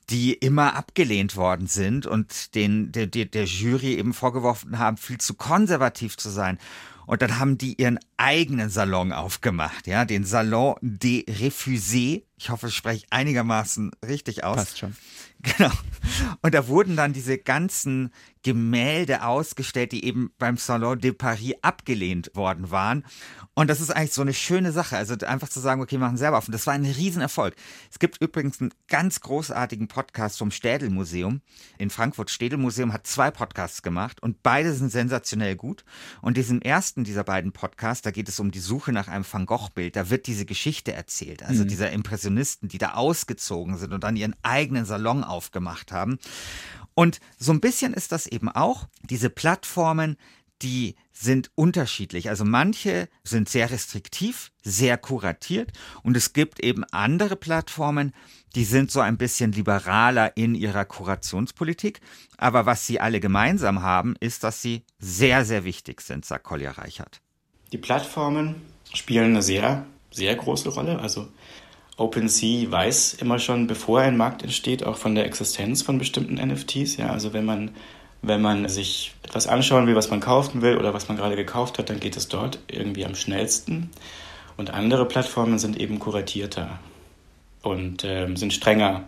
[0.09, 5.19] die immer abgelehnt worden sind und den der, der, der Jury eben vorgeworfen haben, viel
[5.19, 6.59] zu konservativ zu sein.
[7.05, 12.23] Und dann haben die ihren eigenen Salon aufgemacht, ja, den Salon des Refusés.
[12.39, 14.57] Ich hoffe, ich spreche einigermaßen richtig aus.
[14.57, 14.97] Passt schon.
[15.59, 15.71] Genau.
[16.41, 18.11] Und da wurden dann diese ganzen
[18.43, 23.05] Gemälde ausgestellt, die eben beim Salon de Paris abgelehnt worden waren.
[23.55, 24.97] Und das ist eigentlich so eine schöne Sache.
[24.97, 26.47] Also einfach zu sagen, okay, machen selber auf.
[26.47, 27.55] Und das war ein Riesenerfolg.
[27.91, 31.41] Es gibt übrigens einen ganz großartigen Podcast vom Städel-Museum
[31.79, 32.31] in Frankfurt.
[32.31, 35.85] Städel-Museum hat zwei Podcasts gemacht und beide sind sensationell gut.
[36.21, 39.47] Und diesem ersten dieser beiden Podcasts, da geht es um die Suche nach einem Van
[39.47, 39.97] Gogh-Bild.
[39.97, 41.43] Da wird diese Geschichte erzählt.
[41.43, 41.69] Also mhm.
[41.69, 46.19] dieser Impressionisten, die da ausgezogen sind und dann ihren eigenen Salon aufgemacht haben.
[46.97, 50.17] Und so ein bisschen ist das eben auch diese Plattformen,
[50.63, 52.31] die sind unterschiedlich.
[52.31, 58.15] Also manche sind sehr restriktiv, sehr kuratiert und es gibt eben andere Plattformen,
[58.55, 62.01] die sind so ein bisschen liberaler in ihrer Kurationspolitik.
[62.39, 66.71] Aber was sie alle gemeinsam haben, ist, dass sie sehr, sehr wichtig sind, sagt Kolja
[66.71, 67.21] Reichert.
[67.73, 68.63] Die Plattformen
[68.95, 70.99] spielen eine sehr, sehr große Rolle.
[70.99, 71.29] Also
[71.97, 76.99] OpenSea weiß immer schon, bevor ein Markt entsteht, auch von der Existenz von bestimmten NFTs.
[76.99, 77.71] Ja, also wenn man,
[78.23, 81.79] wenn man sich etwas anschauen will, was man kaufen will oder was man gerade gekauft
[81.79, 83.91] hat, dann geht es dort irgendwie am schnellsten.
[84.59, 86.79] Und andere Plattformen sind eben kuratierter
[87.63, 89.05] und äh, sind strenger,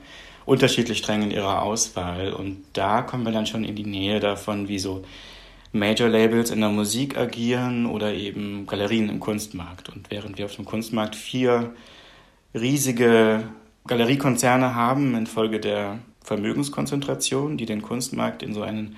[0.47, 2.33] unterschiedlich streng in ihrer Auswahl.
[2.33, 5.05] Und da kommen wir dann schon in die Nähe davon, wie so
[5.73, 9.91] Major Labels in der Musik agieren oder eben Galerien im Kunstmarkt.
[9.91, 11.75] Und während wir auf dem Kunstmarkt vier
[12.55, 13.45] riesige
[13.87, 18.97] Galeriekonzerne haben infolge der Vermögenskonzentration, die den Kunstmarkt in so einen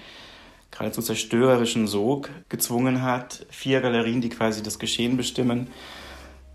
[0.71, 3.47] geradezu zerstörerischen Sog gezwungen hat.
[3.51, 5.69] Vier Galerien, die quasi das Geschehen bestimmen.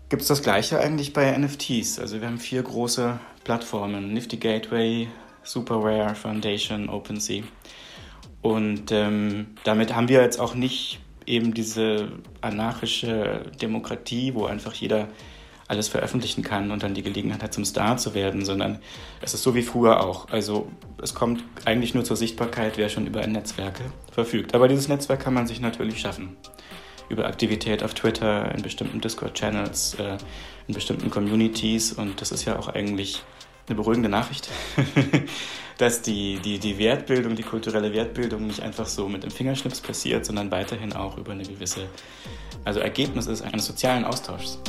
[0.08, 1.98] Gibt es das gleiche eigentlich bei NFTs?
[1.98, 5.08] Also wir haben vier große Plattformen, Nifty Gateway,
[5.42, 7.42] Superware, Foundation, OpenSea.
[8.42, 15.08] Und ähm, damit haben wir jetzt auch nicht eben diese anarchische Demokratie, wo einfach jeder
[15.68, 18.78] alles veröffentlichen kann und dann die Gelegenheit hat, zum Star zu werden, sondern
[19.20, 20.28] es ist so wie früher auch.
[20.30, 20.68] Also
[21.02, 23.80] es kommt eigentlich nur zur Sichtbarkeit, wer schon über ein Netzwerk
[24.12, 24.54] verfügt.
[24.54, 26.36] Aber dieses Netzwerk kann man sich natürlich schaffen.
[27.08, 30.18] Über Aktivität auf Twitter, in bestimmten Discord-Channels, äh,
[30.68, 31.92] in bestimmten Communities.
[31.92, 33.22] Und das ist ja auch eigentlich
[33.68, 34.48] eine beruhigende Nachricht,
[35.78, 40.24] dass die, die, die Wertbildung, die kulturelle Wertbildung nicht einfach so mit dem Fingerschnips passiert,
[40.24, 41.88] sondern weiterhin auch über eine gewisse,
[42.64, 44.60] also Ergebnis ist eines sozialen Austauschs.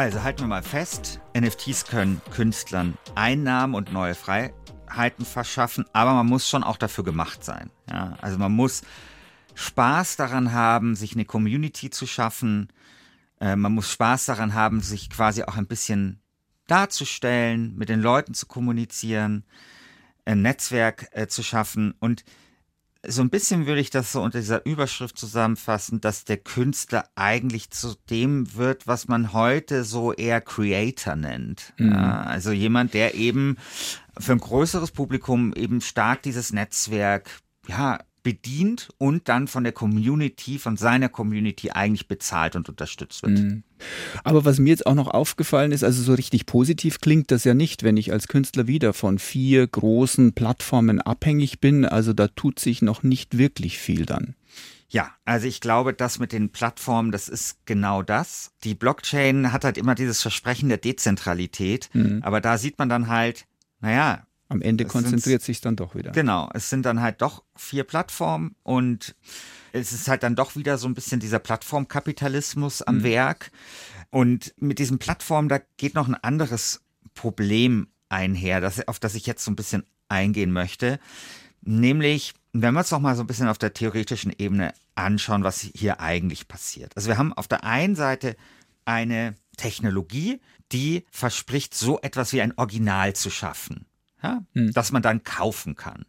[0.00, 6.24] Also halten wir mal fest, NFTs können Künstlern Einnahmen und neue Freiheiten verschaffen, aber man
[6.24, 7.68] muss schon auch dafür gemacht sein.
[7.86, 8.80] Ja, also man muss
[9.54, 12.68] Spaß daran haben, sich eine Community zu schaffen.
[13.42, 16.22] Äh, man muss Spaß daran haben, sich quasi auch ein bisschen
[16.66, 19.44] darzustellen, mit den Leuten zu kommunizieren,
[20.24, 22.24] ein Netzwerk äh, zu schaffen und
[23.06, 27.70] so ein bisschen würde ich das so unter dieser Überschrift zusammenfassen, dass der Künstler eigentlich
[27.70, 31.72] zu dem wird, was man heute so eher Creator nennt.
[31.78, 31.92] Mhm.
[31.94, 33.56] Also jemand, der eben
[34.18, 40.58] für ein größeres Publikum eben stark dieses Netzwerk, ja, bedient und dann von der Community,
[40.58, 43.38] von seiner Community eigentlich bezahlt und unterstützt wird.
[43.38, 43.62] Mhm.
[44.24, 47.54] Aber was mir jetzt auch noch aufgefallen ist, also so richtig positiv klingt das ja
[47.54, 51.84] nicht, wenn ich als Künstler wieder von vier großen Plattformen abhängig bin.
[51.84, 54.34] Also da tut sich noch nicht wirklich viel dann.
[54.88, 58.52] Ja, also ich glaube, das mit den Plattformen, das ist genau das.
[58.64, 62.20] Die Blockchain hat halt immer dieses Versprechen der Dezentralität, mhm.
[62.22, 63.46] aber da sieht man dann halt,
[63.80, 66.10] naja, am Ende konzentriert sich dann doch wieder.
[66.10, 69.14] Genau, es sind dann halt doch vier Plattformen und
[69.72, 73.04] es ist halt dann doch wieder so ein bisschen dieser Plattformkapitalismus am mhm.
[73.04, 73.52] Werk.
[74.10, 76.80] Und mit diesen Plattformen, da geht noch ein anderes
[77.14, 80.98] Problem einher, das, auf das ich jetzt so ein bisschen eingehen möchte.
[81.62, 85.60] Nämlich, wenn wir uns noch mal so ein bisschen auf der theoretischen Ebene anschauen, was
[85.60, 86.96] hier eigentlich passiert.
[86.96, 88.36] Also wir haben auf der einen Seite
[88.84, 90.40] eine Technologie,
[90.72, 93.86] die verspricht, so etwas wie ein Original zu schaffen
[94.22, 94.72] ja, hm.
[94.72, 96.06] das man dann kaufen kann.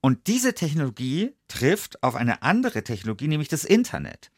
[0.00, 4.30] Und diese Technologie trifft auf eine andere Technologie, nämlich das Internet.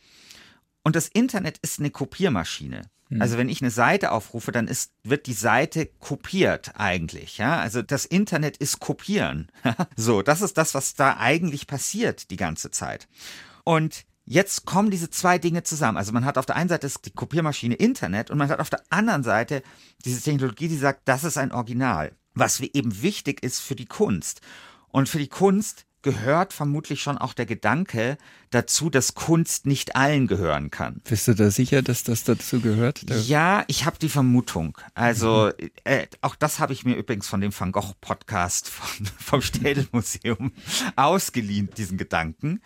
[0.84, 2.82] Und das Internet ist eine Kopiermaschine.
[3.08, 3.20] Hm.
[3.20, 7.38] Also wenn ich eine Seite aufrufe, dann ist, wird die Seite kopiert eigentlich.
[7.38, 7.58] Ja?
[7.58, 9.50] Also das Internet ist kopieren.
[9.96, 13.08] so, das ist das, was da eigentlich passiert die ganze Zeit.
[13.64, 15.98] Und jetzt kommen diese zwei Dinge zusammen.
[15.98, 18.84] Also man hat auf der einen Seite die Kopiermaschine Internet und man hat auf der
[18.90, 19.64] anderen Seite
[20.04, 24.40] diese Technologie, die sagt, das ist ein Original was eben wichtig ist für die Kunst.
[24.88, 28.16] Und für die Kunst gehört vermutlich schon auch der Gedanke
[28.56, 31.02] dazu, dass Kunst nicht allen gehören kann.
[31.04, 33.04] Bist du da sicher, dass das dazu gehört?
[33.26, 34.78] Ja, ich habe die Vermutung.
[34.94, 35.70] Also mhm.
[35.84, 40.52] äh, auch das habe ich mir übrigens von dem Van Gogh Podcast von, vom Städelmuseum
[40.96, 42.62] ausgeliehen, diesen Gedanken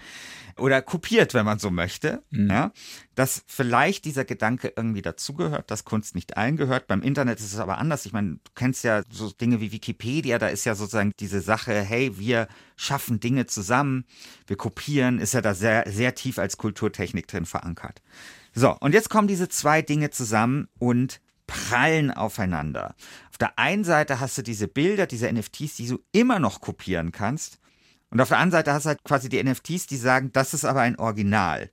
[0.60, 2.50] oder kopiert, wenn man so möchte, mhm.
[2.50, 2.72] ja,
[3.14, 6.86] dass vielleicht dieser Gedanke irgendwie dazugehört, dass Kunst nicht allen gehört.
[6.86, 8.06] Beim Internet ist es aber anders.
[8.06, 11.82] Ich meine, du kennst ja so Dinge wie Wikipedia, da ist ja sozusagen diese Sache,
[11.82, 14.04] hey, wir schaffen Dinge zusammen,
[14.46, 18.02] wir kopieren, ist ja da sehr, sehr tief als Kulturtechnik drin verankert.
[18.54, 22.94] So, und jetzt kommen diese zwei Dinge zusammen und prallen aufeinander.
[23.30, 27.12] Auf der einen Seite hast du diese Bilder, diese NFTs, die du immer noch kopieren
[27.12, 27.58] kannst.
[28.10, 30.64] Und auf der anderen Seite hast du halt quasi die NFTs, die sagen, das ist
[30.64, 31.70] aber ein Original.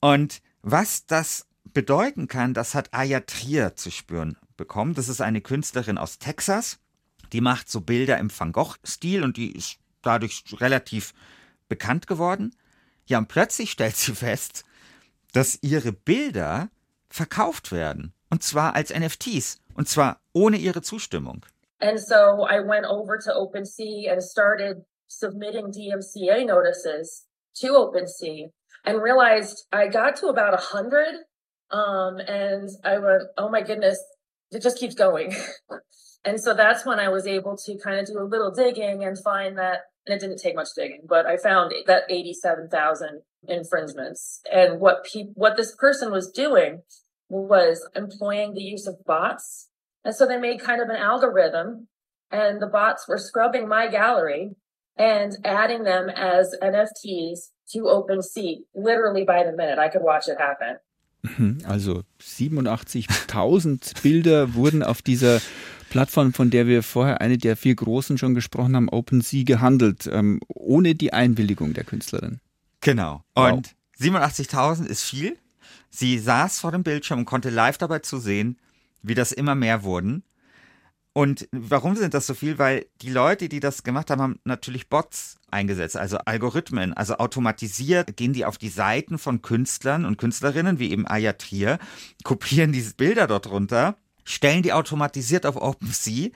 [0.00, 4.94] Und was das bedeuten kann, das hat Aya Trier zu spüren bekommen.
[4.94, 6.78] Das ist eine Künstlerin aus Texas.
[7.32, 11.14] Die macht so Bilder im Van Gogh-Stil und die ist dadurch relativ
[11.68, 12.54] bekannt geworden.
[13.10, 14.62] Ja, und plötzlich stellt sie fest,
[15.32, 16.68] dass ihre Bilder
[17.08, 18.14] verkauft werden.
[18.30, 19.58] Und zwar als NFTs.
[19.74, 21.44] Und zwar ohne ihre Zustimmung.
[21.80, 27.26] And so I went over to OpenSea and started submitting DMCA notices
[27.60, 28.52] to OpenSea
[28.84, 31.26] and realized I got to about a hundred.
[31.72, 33.98] Um, and I went, oh my goodness,
[34.52, 35.34] it just keeps going.
[36.24, 39.18] and so that's when I was able to kind of do a little digging and
[39.18, 44.40] find that, and it didn't take much digging, but I found that 87,000 infringements.
[44.50, 46.82] And what pe- what this person was doing
[47.28, 49.68] was employing the use of bots.
[50.04, 51.88] And so they made kind of an algorithm
[52.30, 54.56] and the bots were scrubbing my gallery
[54.96, 59.78] and adding them as NFTs to OpenSea, literally by the minute.
[59.78, 60.78] I could watch it happen.
[61.68, 65.40] Also 87.000 Bilder wurden auf dieser
[65.90, 70.40] Plattform, von der wir vorher eine der vier großen schon gesprochen haben, OpenSea, gehandelt, ähm,
[70.48, 72.40] ohne die Einwilligung der Künstlerin.
[72.80, 73.22] Genau.
[73.34, 73.52] Wow.
[73.52, 75.36] Und 87.000 ist viel.
[75.90, 78.58] Sie saß vor dem Bildschirm und konnte live dabei zusehen,
[79.02, 80.22] wie das immer mehr wurden.
[81.12, 82.58] Und warum sind das so viel?
[82.58, 88.16] Weil die Leute, die das gemacht haben, haben natürlich Bots eingesetzt, also Algorithmen, also automatisiert
[88.16, 91.80] gehen die auf die Seiten von Künstlern und Künstlerinnen, wie eben Aya Trier,
[92.24, 96.30] kopieren diese Bilder dort runter, stellen die automatisiert auf OpenSea,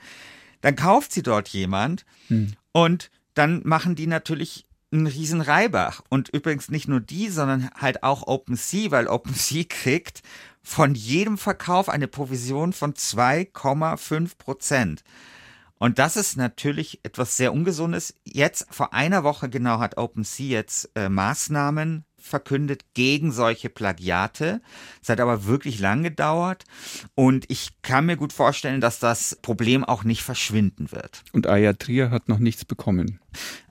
[0.61, 2.53] dann kauft sie dort jemand hm.
[2.71, 6.01] und dann machen die natürlich einen riesen Reibach.
[6.09, 10.21] Und übrigens nicht nur die, sondern halt auch OpenSea, weil OpenSea kriegt
[10.63, 15.03] von jedem Verkauf eine Provision von 2,5 Prozent.
[15.77, 18.15] Und das ist natürlich etwas sehr Ungesundes.
[18.23, 24.61] Jetzt, vor einer Woche genau, hat OpenSea jetzt äh, Maßnahmen verkündet gegen solche Plagiate.
[25.01, 26.63] Es hat aber wirklich lang gedauert
[27.13, 31.23] und ich kann mir gut vorstellen, dass das Problem auch nicht verschwinden wird.
[31.31, 33.19] Und Aya Trier hat noch nichts bekommen.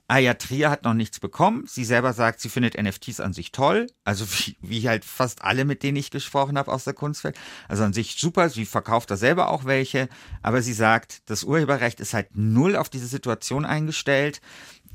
[0.07, 1.65] Aya Trier hat noch nichts bekommen.
[1.67, 3.87] Sie selber sagt, sie findet NFTs an sich toll.
[4.03, 7.37] Also wie, wie halt fast alle, mit denen ich gesprochen habe aus der Kunstwelt.
[7.67, 8.49] Also an sich super.
[8.49, 10.07] Sie verkauft da selber auch welche.
[10.43, 14.41] Aber sie sagt, das Urheberrecht ist halt null auf diese Situation eingestellt.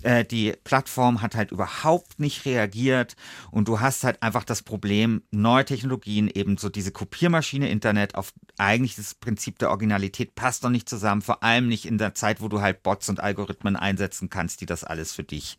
[0.02, 3.16] Äh, die Plattform hat halt überhaupt nicht reagiert
[3.50, 8.32] und du hast halt einfach das Problem, neue Technologien, eben so diese Kopiermaschine Internet auf
[8.56, 12.40] eigentlich das Prinzip der Originalität passt doch nicht zusammen, vor allem nicht in der Zeit,
[12.40, 15.58] wo du halt Bots und Algorithmen einsetzen kannst, die das alles für dich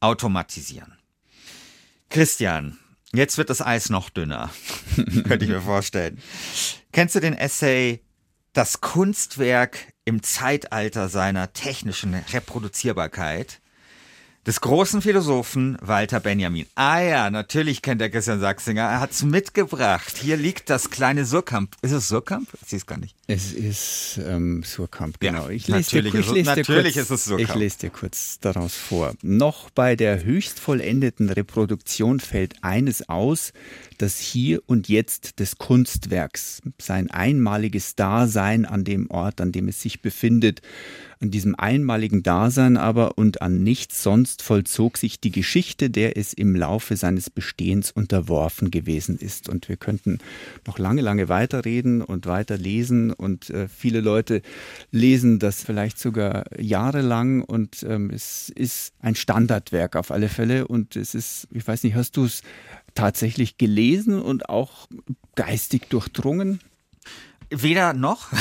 [0.00, 0.96] automatisieren.
[2.08, 2.78] Christian,
[3.14, 4.50] jetzt wird das Eis noch dünner,
[5.24, 6.20] könnte ich mir vorstellen.
[6.92, 8.02] Kennst du den Essay
[8.52, 13.61] Das Kunstwerk im Zeitalter seiner technischen Reproduzierbarkeit?
[14.46, 16.66] Des großen Philosophen Walter Benjamin.
[16.74, 18.82] Ah ja, natürlich kennt der Christian Sachsinger.
[18.82, 20.18] Er hat's mitgebracht.
[20.18, 21.76] Hier liegt das kleine Surkamp.
[21.82, 22.48] Ist es Surkamp?
[22.60, 23.14] Ich sehe es gar nicht.
[23.28, 25.44] Es ist ähm, Surkamp, genau.
[25.44, 27.48] Ja, ich lese natürlich dir, ich lese natürlich kurz, ist es Surkamp.
[27.48, 29.14] Ich lese dir kurz daraus vor.
[29.22, 33.52] Noch bei der höchst vollendeten Reproduktion fällt eines aus,
[33.96, 39.80] das Hier und Jetzt des Kunstwerks, sein einmaliges Dasein an dem Ort, an dem es
[39.80, 40.62] sich befindet,
[41.22, 46.32] an diesem einmaligen Dasein aber und an nichts sonst vollzog sich die Geschichte, der es
[46.32, 49.48] im Laufe seines Bestehens unterworfen gewesen ist.
[49.48, 50.18] Und wir könnten
[50.66, 54.42] noch lange, lange weiterreden und weiter lesen und äh, viele Leute
[54.90, 57.42] lesen das vielleicht sogar jahrelang.
[57.42, 60.66] Und ähm, es ist ein Standardwerk auf alle Fälle.
[60.66, 62.42] Und es ist, ich weiß nicht, hast du es
[62.94, 64.88] tatsächlich gelesen und auch
[65.34, 66.60] geistig durchdrungen?
[67.50, 68.32] Weder noch.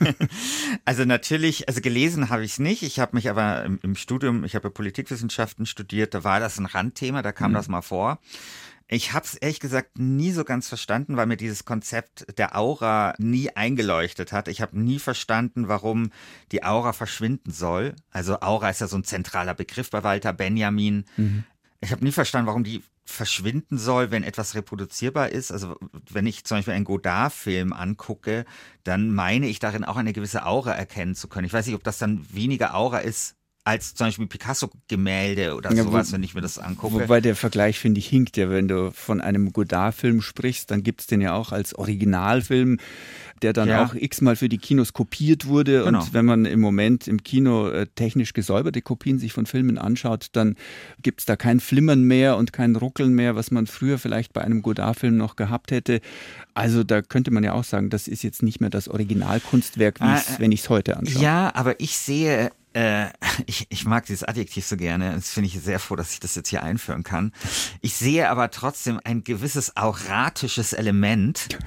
[0.86, 2.82] also natürlich, also gelesen habe ich es nicht.
[2.82, 6.64] Ich habe mich aber im, im Studium, ich habe Politikwissenschaften studiert, da war das ein
[6.64, 7.56] Randthema, da kam mhm.
[7.56, 8.20] das mal vor.
[8.88, 13.14] Ich habe es ehrlich gesagt nie so ganz verstanden, weil mir dieses Konzept der Aura
[13.18, 14.48] nie eingeleuchtet hat.
[14.48, 16.10] Ich habe nie verstanden, warum
[16.52, 17.94] die Aura verschwinden soll.
[18.10, 21.04] Also Aura ist ja so ein zentraler Begriff bei Walter Benjamin.
[21.16, 21.44] Mhm.
[21.80, 25.50] Ich habe nie verstanden, warum die verschwinden soll, wenn etwas reproduzierbar ist.
[25.50, 25.76] Also
[26.10, 28.44] wenn ich zum Beispiel einen Godard-Film angucke,
[28.84, 31.46] dann meine ich darin auch eine gewisse Aura erkennen zu können.
[31.46, 35.84] Ich weiß nicht, ob das dann weniger Aura ist als zum Beispiel Picasso-Gemälde oder ja,
[35.84, 36.94] sowas, wo, wenn ich mir das angucke.
[36.94, 38.50] Wobei der Vergleich, finde ich, hinkt ja.
[38.50, 42.78] Wenn du von einem Godard-Film sprichst, dann gibt es den ja auch als Originalfilm
[43.42, 43.84] der dann ja.
[43.84, 45.84] auch x-mal für die Kinos kopiert wurde.
[45.84, 46.00] Genau.
[46.00, 50.28] Und wenn man im Moment im Kino äh, technisch gesäuberte Kopien sich von Filmen anschaut,
[50.32, 50.56] dann
[51.02, 54.42] gibt es da kein Flimmern mehr und kein Ruckeln mehr, was man früher vielleicht bei
[54.42, 56.00] einem Godard-Film noch gehabt hätte.
[56.54, 60.04] Also da könnte man ja auch sagen, das ist jetzt nicht mehr das Originalkunstwerk, wie
[60.04, 61.22] äh, wenn ich es heute anschaue.
[61.22, 63.10] Ja, aber ich sehe äh,
[63.46, 65.14] ich, ich mag dieses Adjektiv so gerne.
[65.14, 67.32] Das finde ich sehr froh, dass ich das jetzt hier einführen kann.
[67.80, 71.58] Ich sehe aber trotzdem ein gewisses auratisches Element,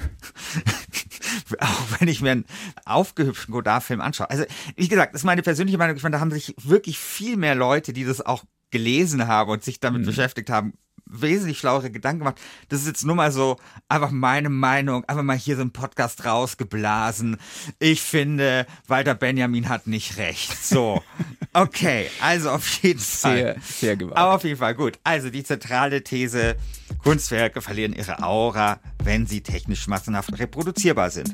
[1.59, 2.45] auch wenn ich mir einen
[2.85, 4.29] aufgehübschten Godard-Film anschaue.
[4.29, 4.45] Also,
[4.75, 5.97] wie gesagt, das ist meine persönliche Meinung.
[5.97, 9.63] Ich meine, da haben sich wirklich viel mehr Leute, die das auch gelesen haben und
[9.63, 10.07] sich damit mhm.
[10.07, 10.73] beschäftigt haben,
[11.05, 12.39] wesentlich schlauere Gedanken gemacht.
[12.69, 13.57] Das ist jetzt nur mal so
[13.89, 17.37] einfach meine Meinung, einfach mal hier so ein Podcast rausgeblasen.
[17.79, 20.63] Ich finde, Walter Benjamin hat nicht recht.
[20.63, 21.01] So.
[21.57, 23.37] Okay, also auf jeden Fall.
[23.37, 24.17] Sehr, sehr gewagt.
[24.17, 24.99] Aber auf jeden Fall gut.
[25.05, 26.57] Also die zentrale These,
[27.01, 31.33] Kunstwerke verlieren ihre Aura, wenn sie technisch massenhaft reproduzierbar sind.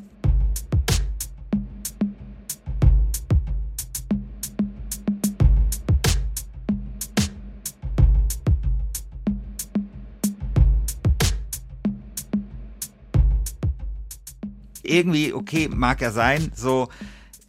[14.92, 16.90] Irgendwie, okay, mag ja sein, so,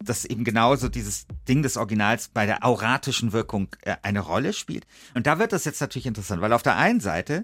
[0.00, 4.86] dass eben genauso dieses Ding des Originals bei der auratischen Wirkung äh, eine Rolle spielt.
[5.14, 7.42] Und da wird das jetzt natürlich interessant, weil auf der einen Seite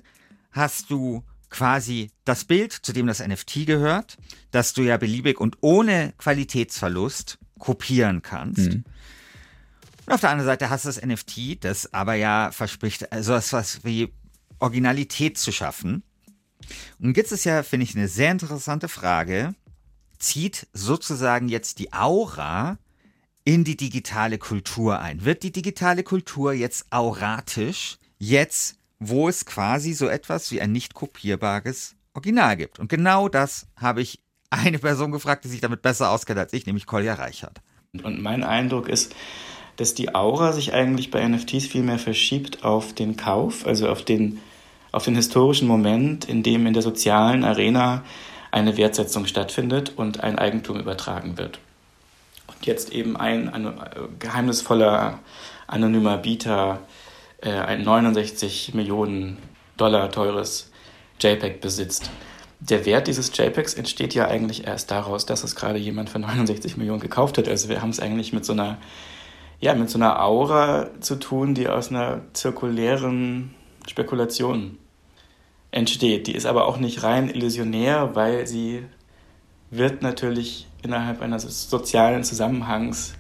[0.53, 4.19] hast du quasi das Bild, zu dem das NFT gehört,
[4.51, 8.73] das du ja beliebig und ohne Qualitätsverlust kopieren kannst.
[8.73, 8.85] Mhm.
[10.07, 13.85] Und auf der anderen Seite hast du das NFT, das aber ja verspricht, also etwas
[13.85, 14.13] wie
[14.59, 16.03] Originalität zu schaffen.
[16.99, 19.55] Und jetzt ist ja, finde ich, eine sehr interessante Frage,
[20.19, 22.79] zieht sozusagen jetzt die Aura
[23.45, 25.25] in die digitale Kultur ein.
[25.25, 30.95] Wird die digitale Kultur jetzt auratisch, jetzt wo es quasi so etwas wie ein nicht
[30.95, 32.79] kopierbares Original gibt?
[32.79, 36.67] Und genau das habe ich eine Person gefragt, die sich damit besser auskennt als ich,
[36.67, 37.61] nämlich Kolja Reichert.
[38.03, 39.15] Und mein Eindruck ist,
[39.77, 44.05] dass die Aura sich eigentlich bei NFTs viel mehr verschiebt auf den Kauf, also auf
[44.05, 44.41] den,
[44.93, 48.05] auf den historischen Moment, in dem in der sozialen Arena
[48.51, 51.59] eine Wertsetzung stattfindet und ein Eigentum übertragen wird.
[52.47, 53.73] Und jetzt eben ein, ein
[54.19, 55.19] geheimnisvoller
[55.67, 56.81] anonymer Bieter
[57.41, 59.39] äh, ein 69 Millionen
[59.77, 60.71] Dollar teures
[61.21, 62.11] JPEG besitzt.
[62.61, 66.77] Der Wert dieses JPEGs entsteht ja eigentlich erst daraus, dass es gerade jemand für 69
[66.77, 67.47] Millionen gekauft hat.
[67.47, 68.79] Also wir haben es eigentlich mit so einer,
[69.61, 73.55] ja, mit so einer Aura zu tun, die aus einer zirkulären
[73.87, 74.79] Spekulation
[75.71, 76.27] entsteht.
[76.27, 78.85] Die ist aber auch nicht rein illusionär, weil sie
[79.71, 83.15] wird natürlich innerhalb eines sozialen Zusammenhangs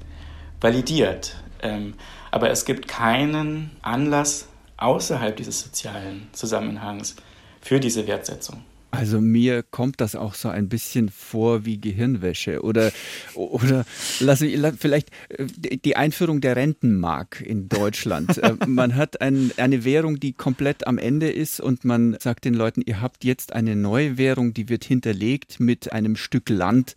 [0.61, 1.37] validiert.
[1.63, 1.95] Ähm,
[2.31, 7.17] aber es gibt keinen Anlass außerhalb dieses sozialen Zusammenhangs
[7.61, 8.65] für diese Wertsetzung.
[8.91, 12.91] Also mir kommt das auch so ein bisschen vor wie Gehirnwäsche oder
[13.35, 13.85] oder
[14.19, 18.39] lass mich vielleicht äh, die Einführung der Rentenmark in Deutschland.
[18.39, 22.55] Äh, man hat ein, eine Währung, die komplett am Ende ist und man sagt den
[22.55, 26.95] Leuten, ihr habt jetzt eine neue Währung, die wird hinterlegt mit einem Stück Land,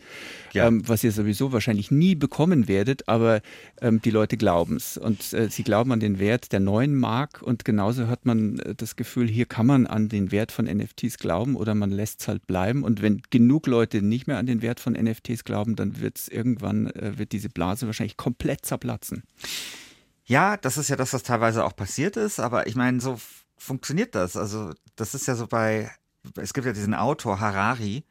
[0.53, 0.67] ja.
[0.67, 3.41] ähm, was ihr sowieso wahrscheinlich nie bekommen werdet, aber
[3.81, 7.41] ähm, die Leute glauben es und äh, sie glauben an den Wert der neuen Mark
[7.41, 11.17] und genauso hat man äh, das Gefühl, hier kann man an den Wert von NFTs
[11.17, 12.83] glauben oder man lässt es halt bleiben.
[12.83, 16.27] Und wenn genug Leute nicht mehr an den Wert von NFTs glauben, dann wird es
[16.29, 19.23] irgendwann, äh, wird diese Blase wahrscheinlich komplett zerplatzen.
[20.23, 23.19] Ja, das ist ja das, was teilweise auch passiert ist, aber ich meine, so
[23.57, 24.37] funktioniert das.
[24.37, 25.91] Also, das ist ja so bei,
[26.37, 28.05] es gibt ja diesen Autor Harari,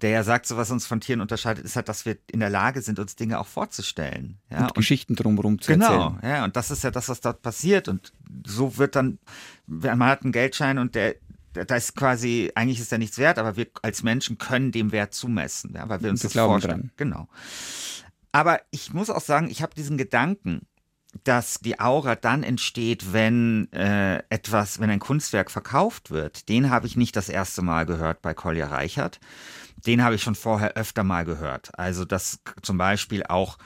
[0.00, 2.48] der ja sagt, so was uns von Tieren unterscheidet, ist halt, dass wir in der
[2.48, 4.38] Lage sind, uns Dinge auch vorzustellen.
[4.50, 4.58] Ja?
[4.58, 6.18] Und, und Geschichten drumherum zu genau, erzählen.
[6.20, 7.88] Genau, ja, und das ist ja das, was dort passiert.
[7.88, 8.12] Und
[8.46, 9.18] so wird dann,
[9.66, 11.16] man hat einen Geldschein und der
[11.52, 15.14] da ist quasi, eigentlich ist er nichts wert, aber wir als Menschen können dem Wert
[15.14, 16.80] zumessen, ja, weil wir uns wir das vorstellen.
[16.80, 16.92] Dran.
[16.96, 17.28] Genau.
[18.32, 20.66] Aber ich muss auch sagen, ich habe diesen Gedanken,
[21.24, 26.48] dass die Aura dann entsteht, wenn äh, etwas, wenn ein Kunstwerk verkauft wird.
[26.48, 29.18] Den habe ich nicht das erste Mal gehört bei Kolja Reichert.
[29.86, 31.76] Den habe ich schon vorher öfter mal gehört.
[31.76, 33.58] Also dass zum Beispiel auch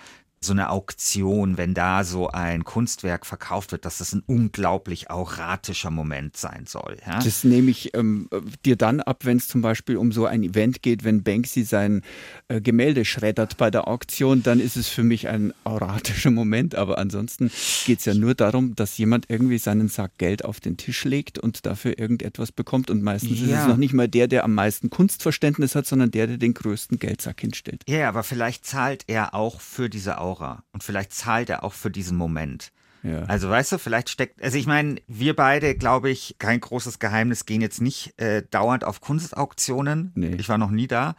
[0.45, 5.90] so eine Auktion, wenn da so ein Kunstwerk verkauft wird, dass das ein unglaublich auratischer
[5.90, 6.97] Moment sein soll.
[7.07, 7.18] Ja?
[7.18, 8.28] Das nehme ich ähm,
[8.64, 12.03] dir dann ab, wenn es zum Beispiel um so ein Event geht, wenn Banksy sein
[12.49, 16.74] äh, Gemälde schreddert bei der Auktion, dann ist es für mich ein auratischer Moment.
[16.74, 17.51] Aber ansonsten
[17.86, 21.38] geht es ja nur darum, dass jemand irgendwie seinen Sack Geld auf den Tisch legt
[21.38, 22.90] und dafür irgendetwas bekommt.
[22.90, 23.47] Und meistens ja.
[23.47, 26.55] ist es noch nicht mal der, der am meisten Kunstverständnis hat, sondern der, der den
[26.55, 27.82] größten Geldsack hinstellt.
[27.88, 30.64] Ja, aber vielleicht zahlt er auch für diese Aura Aura.
[30.72, 32.72] Und vielleicht zahlt er auch für diesen Moment.
[33.03, 33.24] Ja.
[33.24, 37.45] Also weißt du, vielleicht steckt, also ich meine, wir beide, glaube ich, kein großes Geheimnis,
[37.45, 40.12] gehen jetzt nicht äh, dauernd auf Kunstauktionen.
[40.14, 40.37] Nee.
[40.39, 41.14] Ich war noch nie da.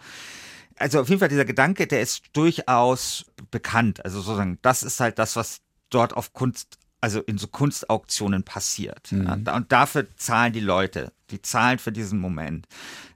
[0.77, 4.03] Also auf jeden Fall dieser Gedanke, der ist durchaus bekannt.
[4.03, 9.11] Also sozusagen, das ist halt das, was dort auf Kunst, also in so Kunstauktionen passiert.
[9.11, 9.43] Mhm.
[9.45, 11.13] Ja, und dafür zahlen die Leute.
[11.31, 12.67] Die zahlen für diesen Moment.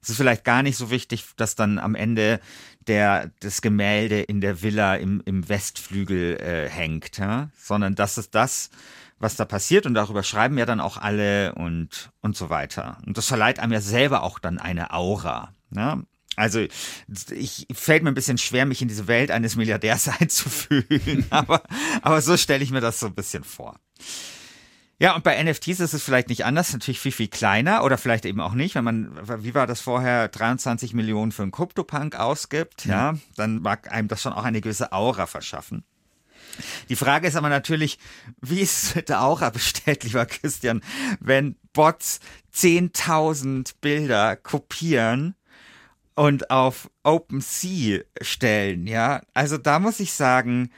[0.02, 2.40] Es ist vielleicht gar nicht so wichtig, dass dann am Ende
[2.88, 7.50] der, das Gemälde in der Villa im, im Westflügel äh, hängt, ja?
[7.58, 8.72] sondern das ist das,
[9.20, 12.98] was da passiert und darüber schreiben ja dann auch alle und, und so weiter.
[13.06, 15.54] Und das verleiht einem ja selber auch dann eine Aura.
[15.76, 16.02] Ja?
[16.36, 16.66] Also
[17.32, 21.64] ich fällt mir ein bisschen schwer, mich in diese Welt eines Milliardärs einzufühlen, aber,
[22.02, 23.80] aber so stelle ich mir das so ein bisschen vor.
[25.02, 28.26] Ja, und bei NFTs ist es vielleicht nicht anders, natürlich viel, viel kleiner oder vielleicht
[28.26, 28.76] eben auch nicht.
[28.76, 32.92] Wenn man, wie war das vorher, 23 Millionen für einen CryptoPunk ausgibt, mhm.
[32.92, 35.86] ja, dann mag einem das schon auch eine gewisse Aura verschaffen.
[36.90, 37.98] Die Frage ist aber natürlich,
[38.42, 40.82] wie ist es mit der Aura bestellt, lieber Christian,
[41.22, 42.20] wenn Bots
[42.54, 45.36] 10.000 Bilder kopieren
[46.16, 49.22] und auf OpenSea stellen, ja?
[49.34, 50.72] Also da muss ich sagen,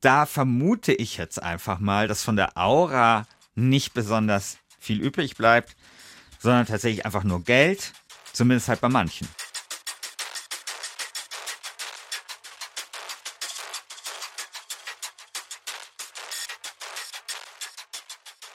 [0.00, 5.76] da vermute ich jetzt einfach mal, dass von der Aura nicht besonders viel übrig bleibt,
[6.38, 7.92] sondern tatsächlich einfach nur Geld,
[8.32, 9.28] zumindest halt bei manchen.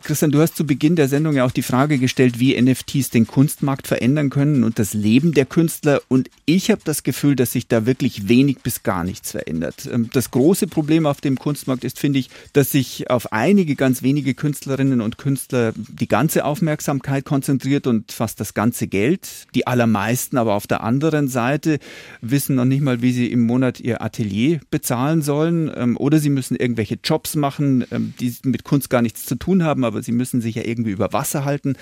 [0.10, 3.28] Christian, du hast zu Beginn der Sendung ja auch die Frage gestellt, wie NFTs den
[3.28, 6.02] Kunstmarkt verändern können und das Leben der Künstler.
[6.08, 9.88] Und ich habe das Gefühl, dass sich da wirklich wenig bis gar nichts verändert.
[9.94, 14.02] Ähm, das große Problem auf dem Kunstmarkt ist, finde ich, dass sich auf einige ganz
[14.02, 19.46] wenige Künstlerinnen und Künstler die ganze Aufmerksamkeit konzentriert und fast das ganze Geld.
[19.54, 21.78] Die allermeisten aber auf der anderen Seite
[22.22, 25.70] wissen noch nicht mal, wie sie im Monat ihr Atelier bezahlen sollen.
[25.76, 29.64] Ähm, oder sie müssen irgendwelche Jobs machen, ähm, die mit Kunst gar nichts zu tun
[29.64, 31.76] haben, aber sie müssen sich ja irgendwie über Wasser halten.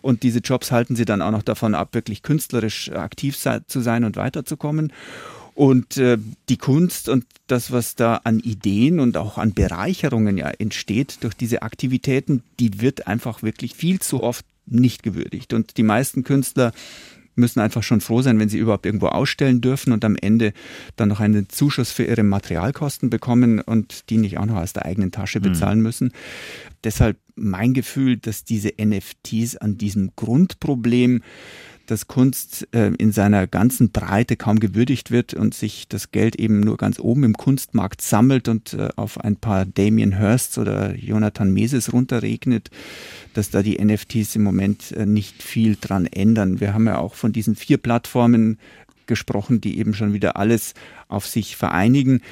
[0.00, 4.04] Und diese Jobs halten sie dann auch noch davon ab, wirklich künstlerisch aktiv zu sein
[4.04, 4.92] und weiterzukommen.
[5.54, 6.16] Und äh,
[6.48, 11.34] die Kunst und das, was da an Ideen und auch an Bereicherungen ja entsteht durch
[11.34, 15.52] diese Aktivitäten, die wird einfach wirklich viel zu oft nicht gewürdigt.
[15.52, 16.72] Und die meisten Künstler
[17.34, 20.52] müssen einfach schon froh sein, wenn sie überhaupt irgendwo ausstellen dürfen und am Ende
[20.96, 24.84] dann noch einen Zuschuss für ihre Materialkosten bekommen und die nicht auch noch aus der
[24.84, 25.44] eigenen Tasche mhm.
[25.44, 25.84] bezahlen mhm.
[25.84, 26.12] müssen.
[26.84, 31.22] Deshalb mein Gefühl, dass diese NFTs an diesem Grundproblem
[31.86, 36.60] dass Kunst äh, in seiner ganzen Breite kaum gewürdigt wird und sich das Geld eben
[36.60, 41.52] nur ganz oben im Kunstmarkt sammelt und äh, auf ein paar Damien Hirsts oder Jonathan
[41.52, 42.70] Meses runterregnet,
[43.34, 46.60] dass da die NFTs im Moment äh, nicht viel dran ändern.
[46.60, 48.58] Wir haben ja auch von diesen vier Plattformen
[49.06, 50.74] gesprochen, die eben schon wieder alles
[51.08, 52.22] auf sich vereinigen.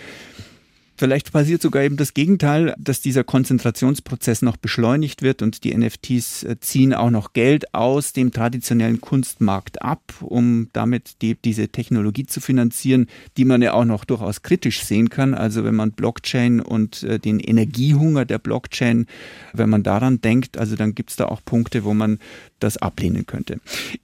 [1.01, 6.42] Vielleicht passiert sogar eben das Gegenteil, dass dieser Konzentrationsprozess noch beschleunigt wird und die NFTs
[6.42, 12.26] äh, ziehen auch noch Geld aus dem traditionellen Kunstmarkt ab, um damit die, diese Technologie
[12.26, 13.07] zu finanzieren,
[13.38, 15.32] die man ja auch noch durchaus kritisch sehen kann.
[15.32, 19.07] Also wenn man Blockchain und äh, den Energiehunger der Blockchain,
[19.55, 22.18] wenn man daran denkt, also dann gibt es da auch Punkte, wo man
[22.59, 23.59] das ablehnen könnte.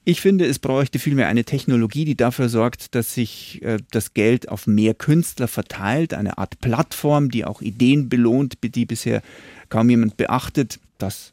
[0.04, 4.48] Ich finde, es bräuchte vielmehr eine Technologie, die dafür sorgt, dass sich äh, das Geld
[4.48, 9.22] auf mehr Künstler verteilt, eine Art Plattform Plattform, die auch Ideen belohnt, die bisher
[9.68, 10.78] kaum jemand beachtet.
[10.98, 11.32] Das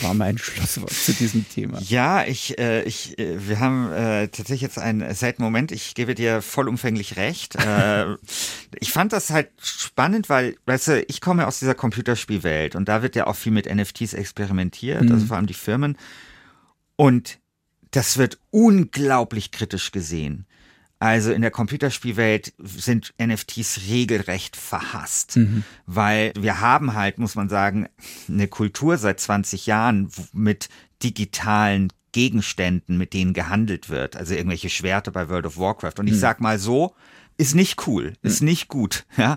[0.00, 1.80] war mein Schlusswort zu diesem Thema.
[1.82, 5.72] Ja, ich, äh, ich, äh, wir haben äh, tatsächlich jetzt einen seit Moment.
[5.72, 7.56] Ich gebe dir vollumfänglich recht.
[7.56, 8.14] äh,
[8.80, 13.02] ich fand das halt spannend, weil, weißt du, ich komme aus dieser Computerspielwelt und da
[13.02, 15.12] wird ja auch viel mit NFTs experimentiert, mhm.
[15.12, 15.96] also vor allem die Firmen.
[16.96, 17.38] Und
[17.90, 20.46] das wird unglaublich kritisch gesehen.
[21.04, 25.62] Also in der Computerspielwelt sind NFTs regelrecht verhasst, mhm.
[25.84, 27.90] weil wir haben halt, muss man sagen,
[28.26, 30.70] eine Kultur seit 20 Jahren mit
[31.02, 34.16] digitalen Gegenständen, mit denen gehandelt wird.
[34.16, 35.98] Also irgendwelche Schwerte bei World of Warcraft.
[35.98, 36.20] Und ich mhm.
[36.20, 36.94] sag mal so,
[37.36, 38.48] ist nicht cool, ist mhm.
[38.48, 39.36] nicht gut, ja.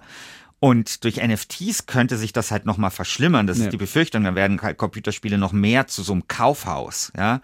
[0.61, 3.45] Und durch NFTs könnte sich das halt nochmal verschlimmern.
[3.45, 3.65] Das ja.
[3.65, 4.23] ist die Befürchtung.
[4.23, 7.41] Dann werden halt Computerspiele noch mehr zu so einem Kaufhaus, ja.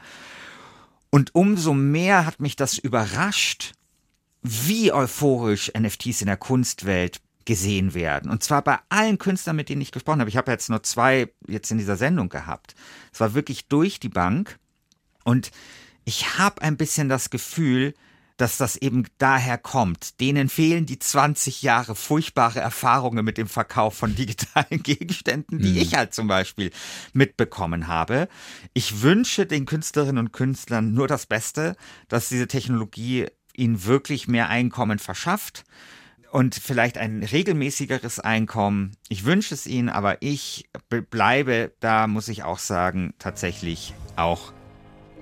[1.09, 3.73] Und umso mehr hat mich das überrascht,
[4.43, 8.29] wie euphorisch NFTs in der Kunstwelt gesehen werden.
[8.31, 10.29] Und zwar bei allen Künstlern, mit denen ich gesprochen habe.
[10.29, 12.75] Ich habe jetzt nur zwei jetzt in dieser Sendung gehabt.
[13.11, 14.59] Es war wirklich durch die Bank.
[15.23, 15.51] Und
[16.05, 17.93] ich habe ein bisschen das Gefühl,
[18.37, 20.19] dass das eben daher kommt.
[20.19, 25.77] Denen fehlen die 20 Jahre furchtbare Erfahrungen mit dem Verkauf von digitalen Gegenständen, die mhm.
[25.77, 26.71] ich halt zum Beispiel
[27.13, 28.27] mitbekommen habe.
[28.73, 31.75] Ich wünsche den Künstlerinnen und Künstlern nur das Beste,
[32.07, 35.63] dass diese Technologie ihnen wirklich mehr Einkommen verschafft
[36.31, 38.97] und vielleicht ein regelmäßigeres Einkommen.
[39.07, 40.67] Ich wünsche es ihnen, aber ich
[41.11, 44.51] bleibe, da muss ich auch sagen, tatsächlich auch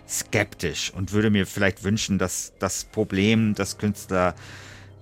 [0.08, 4.36] skeptisch und würde mir vielleicht wünschen, dass das Problem, dass Künstler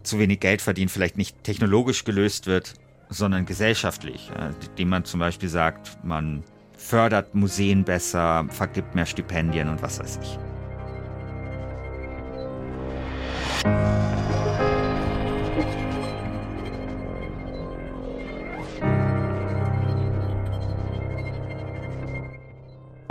[0.03, 2.73] zu wenig Geld verdienen, vielleicht nicht technologisch gelöst wird,
[3.09, 4.31] sondern gesellschaftlich.
[4.69, 6.43] Indem man zum Beispiel sagt, man
[6.77, 10.48] fördert Museen besser, vergibt mehr Stipendien und was weiß ich.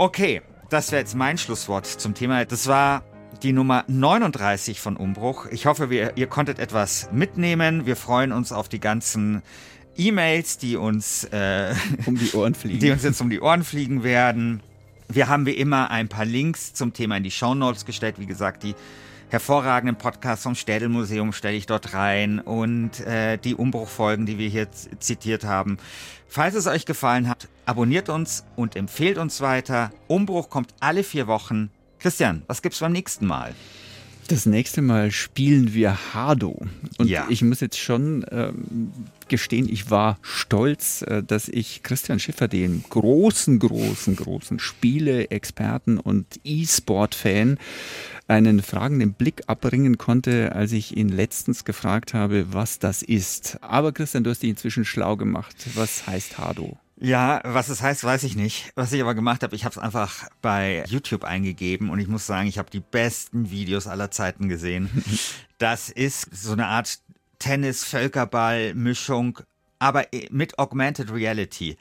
[0.01, 2.45] Okay, das wäre jetzt mein Schlusswort zum Thema.
[2.45, 3.03] Das war
[3.43, 5.45] die Nummer 39 von Umbruch.
[5.51, 7.85] Ich hoffe, wir, ihr konntet etwas mitnehmen.
[7.85, 9.41] Wir freuen uns auf die ganzen
[9.97, 11.75] E-Mails, die uns äh,
[12.05, 12.79] um die Ohren fliegen.
[12.81, 14.61] Die uns jetzt um die Ohren fliegen werden.
[15.09, 18.15] Wir haben wie immer ein paar Links zum Thema in die Show Notes gestellt.
[18.19, 18.75] Wie gesagt, die
[19.29, 24.67] hervorragenden Podcasts vom Städelmuseum stelle ich dort rein und äh, die Umbruchfolgen, die wir hier
[24.71, 25.77] zitiert haben.
[26.27, 29.91] Falls es euch gefallen hat, abonniert uns und empfehlt uns weiter.
[30.07, 31.71] Umbruch kommt alle vier Wochen.
[31.99, 33.53] Christian, was gibt's beim nächsten Mal?
[34.29, 36.61] Das nächste Mal spielen wir Hardo.
[36.99, 37.25] Und ja.
[37.29, 38.91] ich muss jetzt schon ähm,
[39.27, 46.39] gestehen, ich war stolz, äh, dass ich Christian Schiffer, den großen, großen, großen Spiele-Experten und
[46.43, 47.57] E-Sport-Fan,
[48.27, 53.57] einen fragenden Blick abbringen konnte, als ich ihn letztens gefragt habe, was das ist.
[53.63, 55.55] Aber Christian, du hast dich inzwischen schlau gemacht.
[55.73, 56.77] Was heißt Hardo?
[57.01, 58.73] Ja, was es heißt, weiß ich nicht.
[58.75, 62.27] Was ich aber gemacht habe, ich habe es einfach bei YouTube eingegeben und ich muss
[62.27, 64.89] sagen, ich habe die besten Videos aller Zeiten gesehen.
[65.57, 66.99] Das ist so eine Art
[67.39, 69.39] Tennis-Völkerball-Mischung,
[69.77, 71.75] aber mit Augmented Reality.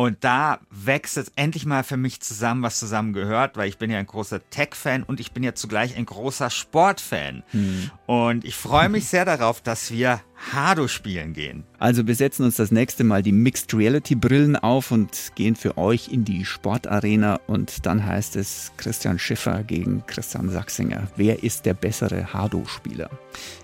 [0.00, 3.90] Und da wächst es endlich mal für mich zusammen, was zusammen gehört, weil ich bin
[3.90, 7.42] ja ein großer Tech-Fan und ich bin ja zugleich ein großer Sport-Fan.
[7.50, 7.90] Hm.
[8.06, 10.22] Und ich freue mich sehr darauf, dass wir
[10.54, 11.64] Hado spielen gehen.
[11.78, 15.76] Also wir setzen uns das nächste Mal die Mixed Reality Brillen auf und gehen für
[15.76, 21.08] euch in die Sportarena und dann heißt es Christian Schiffer gegen Christian Sachsinger.
[21.16, 23.10] Wer ist der bessere Hado-Spieler?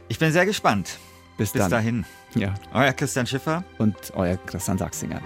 [0.09, 0.99] Ich bin sehr gespannt.
[1.39, 2.05] Bis, Bis dahin.
[2.35, 2.53] Ja.
[2.75, 5.23] Euer Christian Schiffer und euer Christian Sachsinger.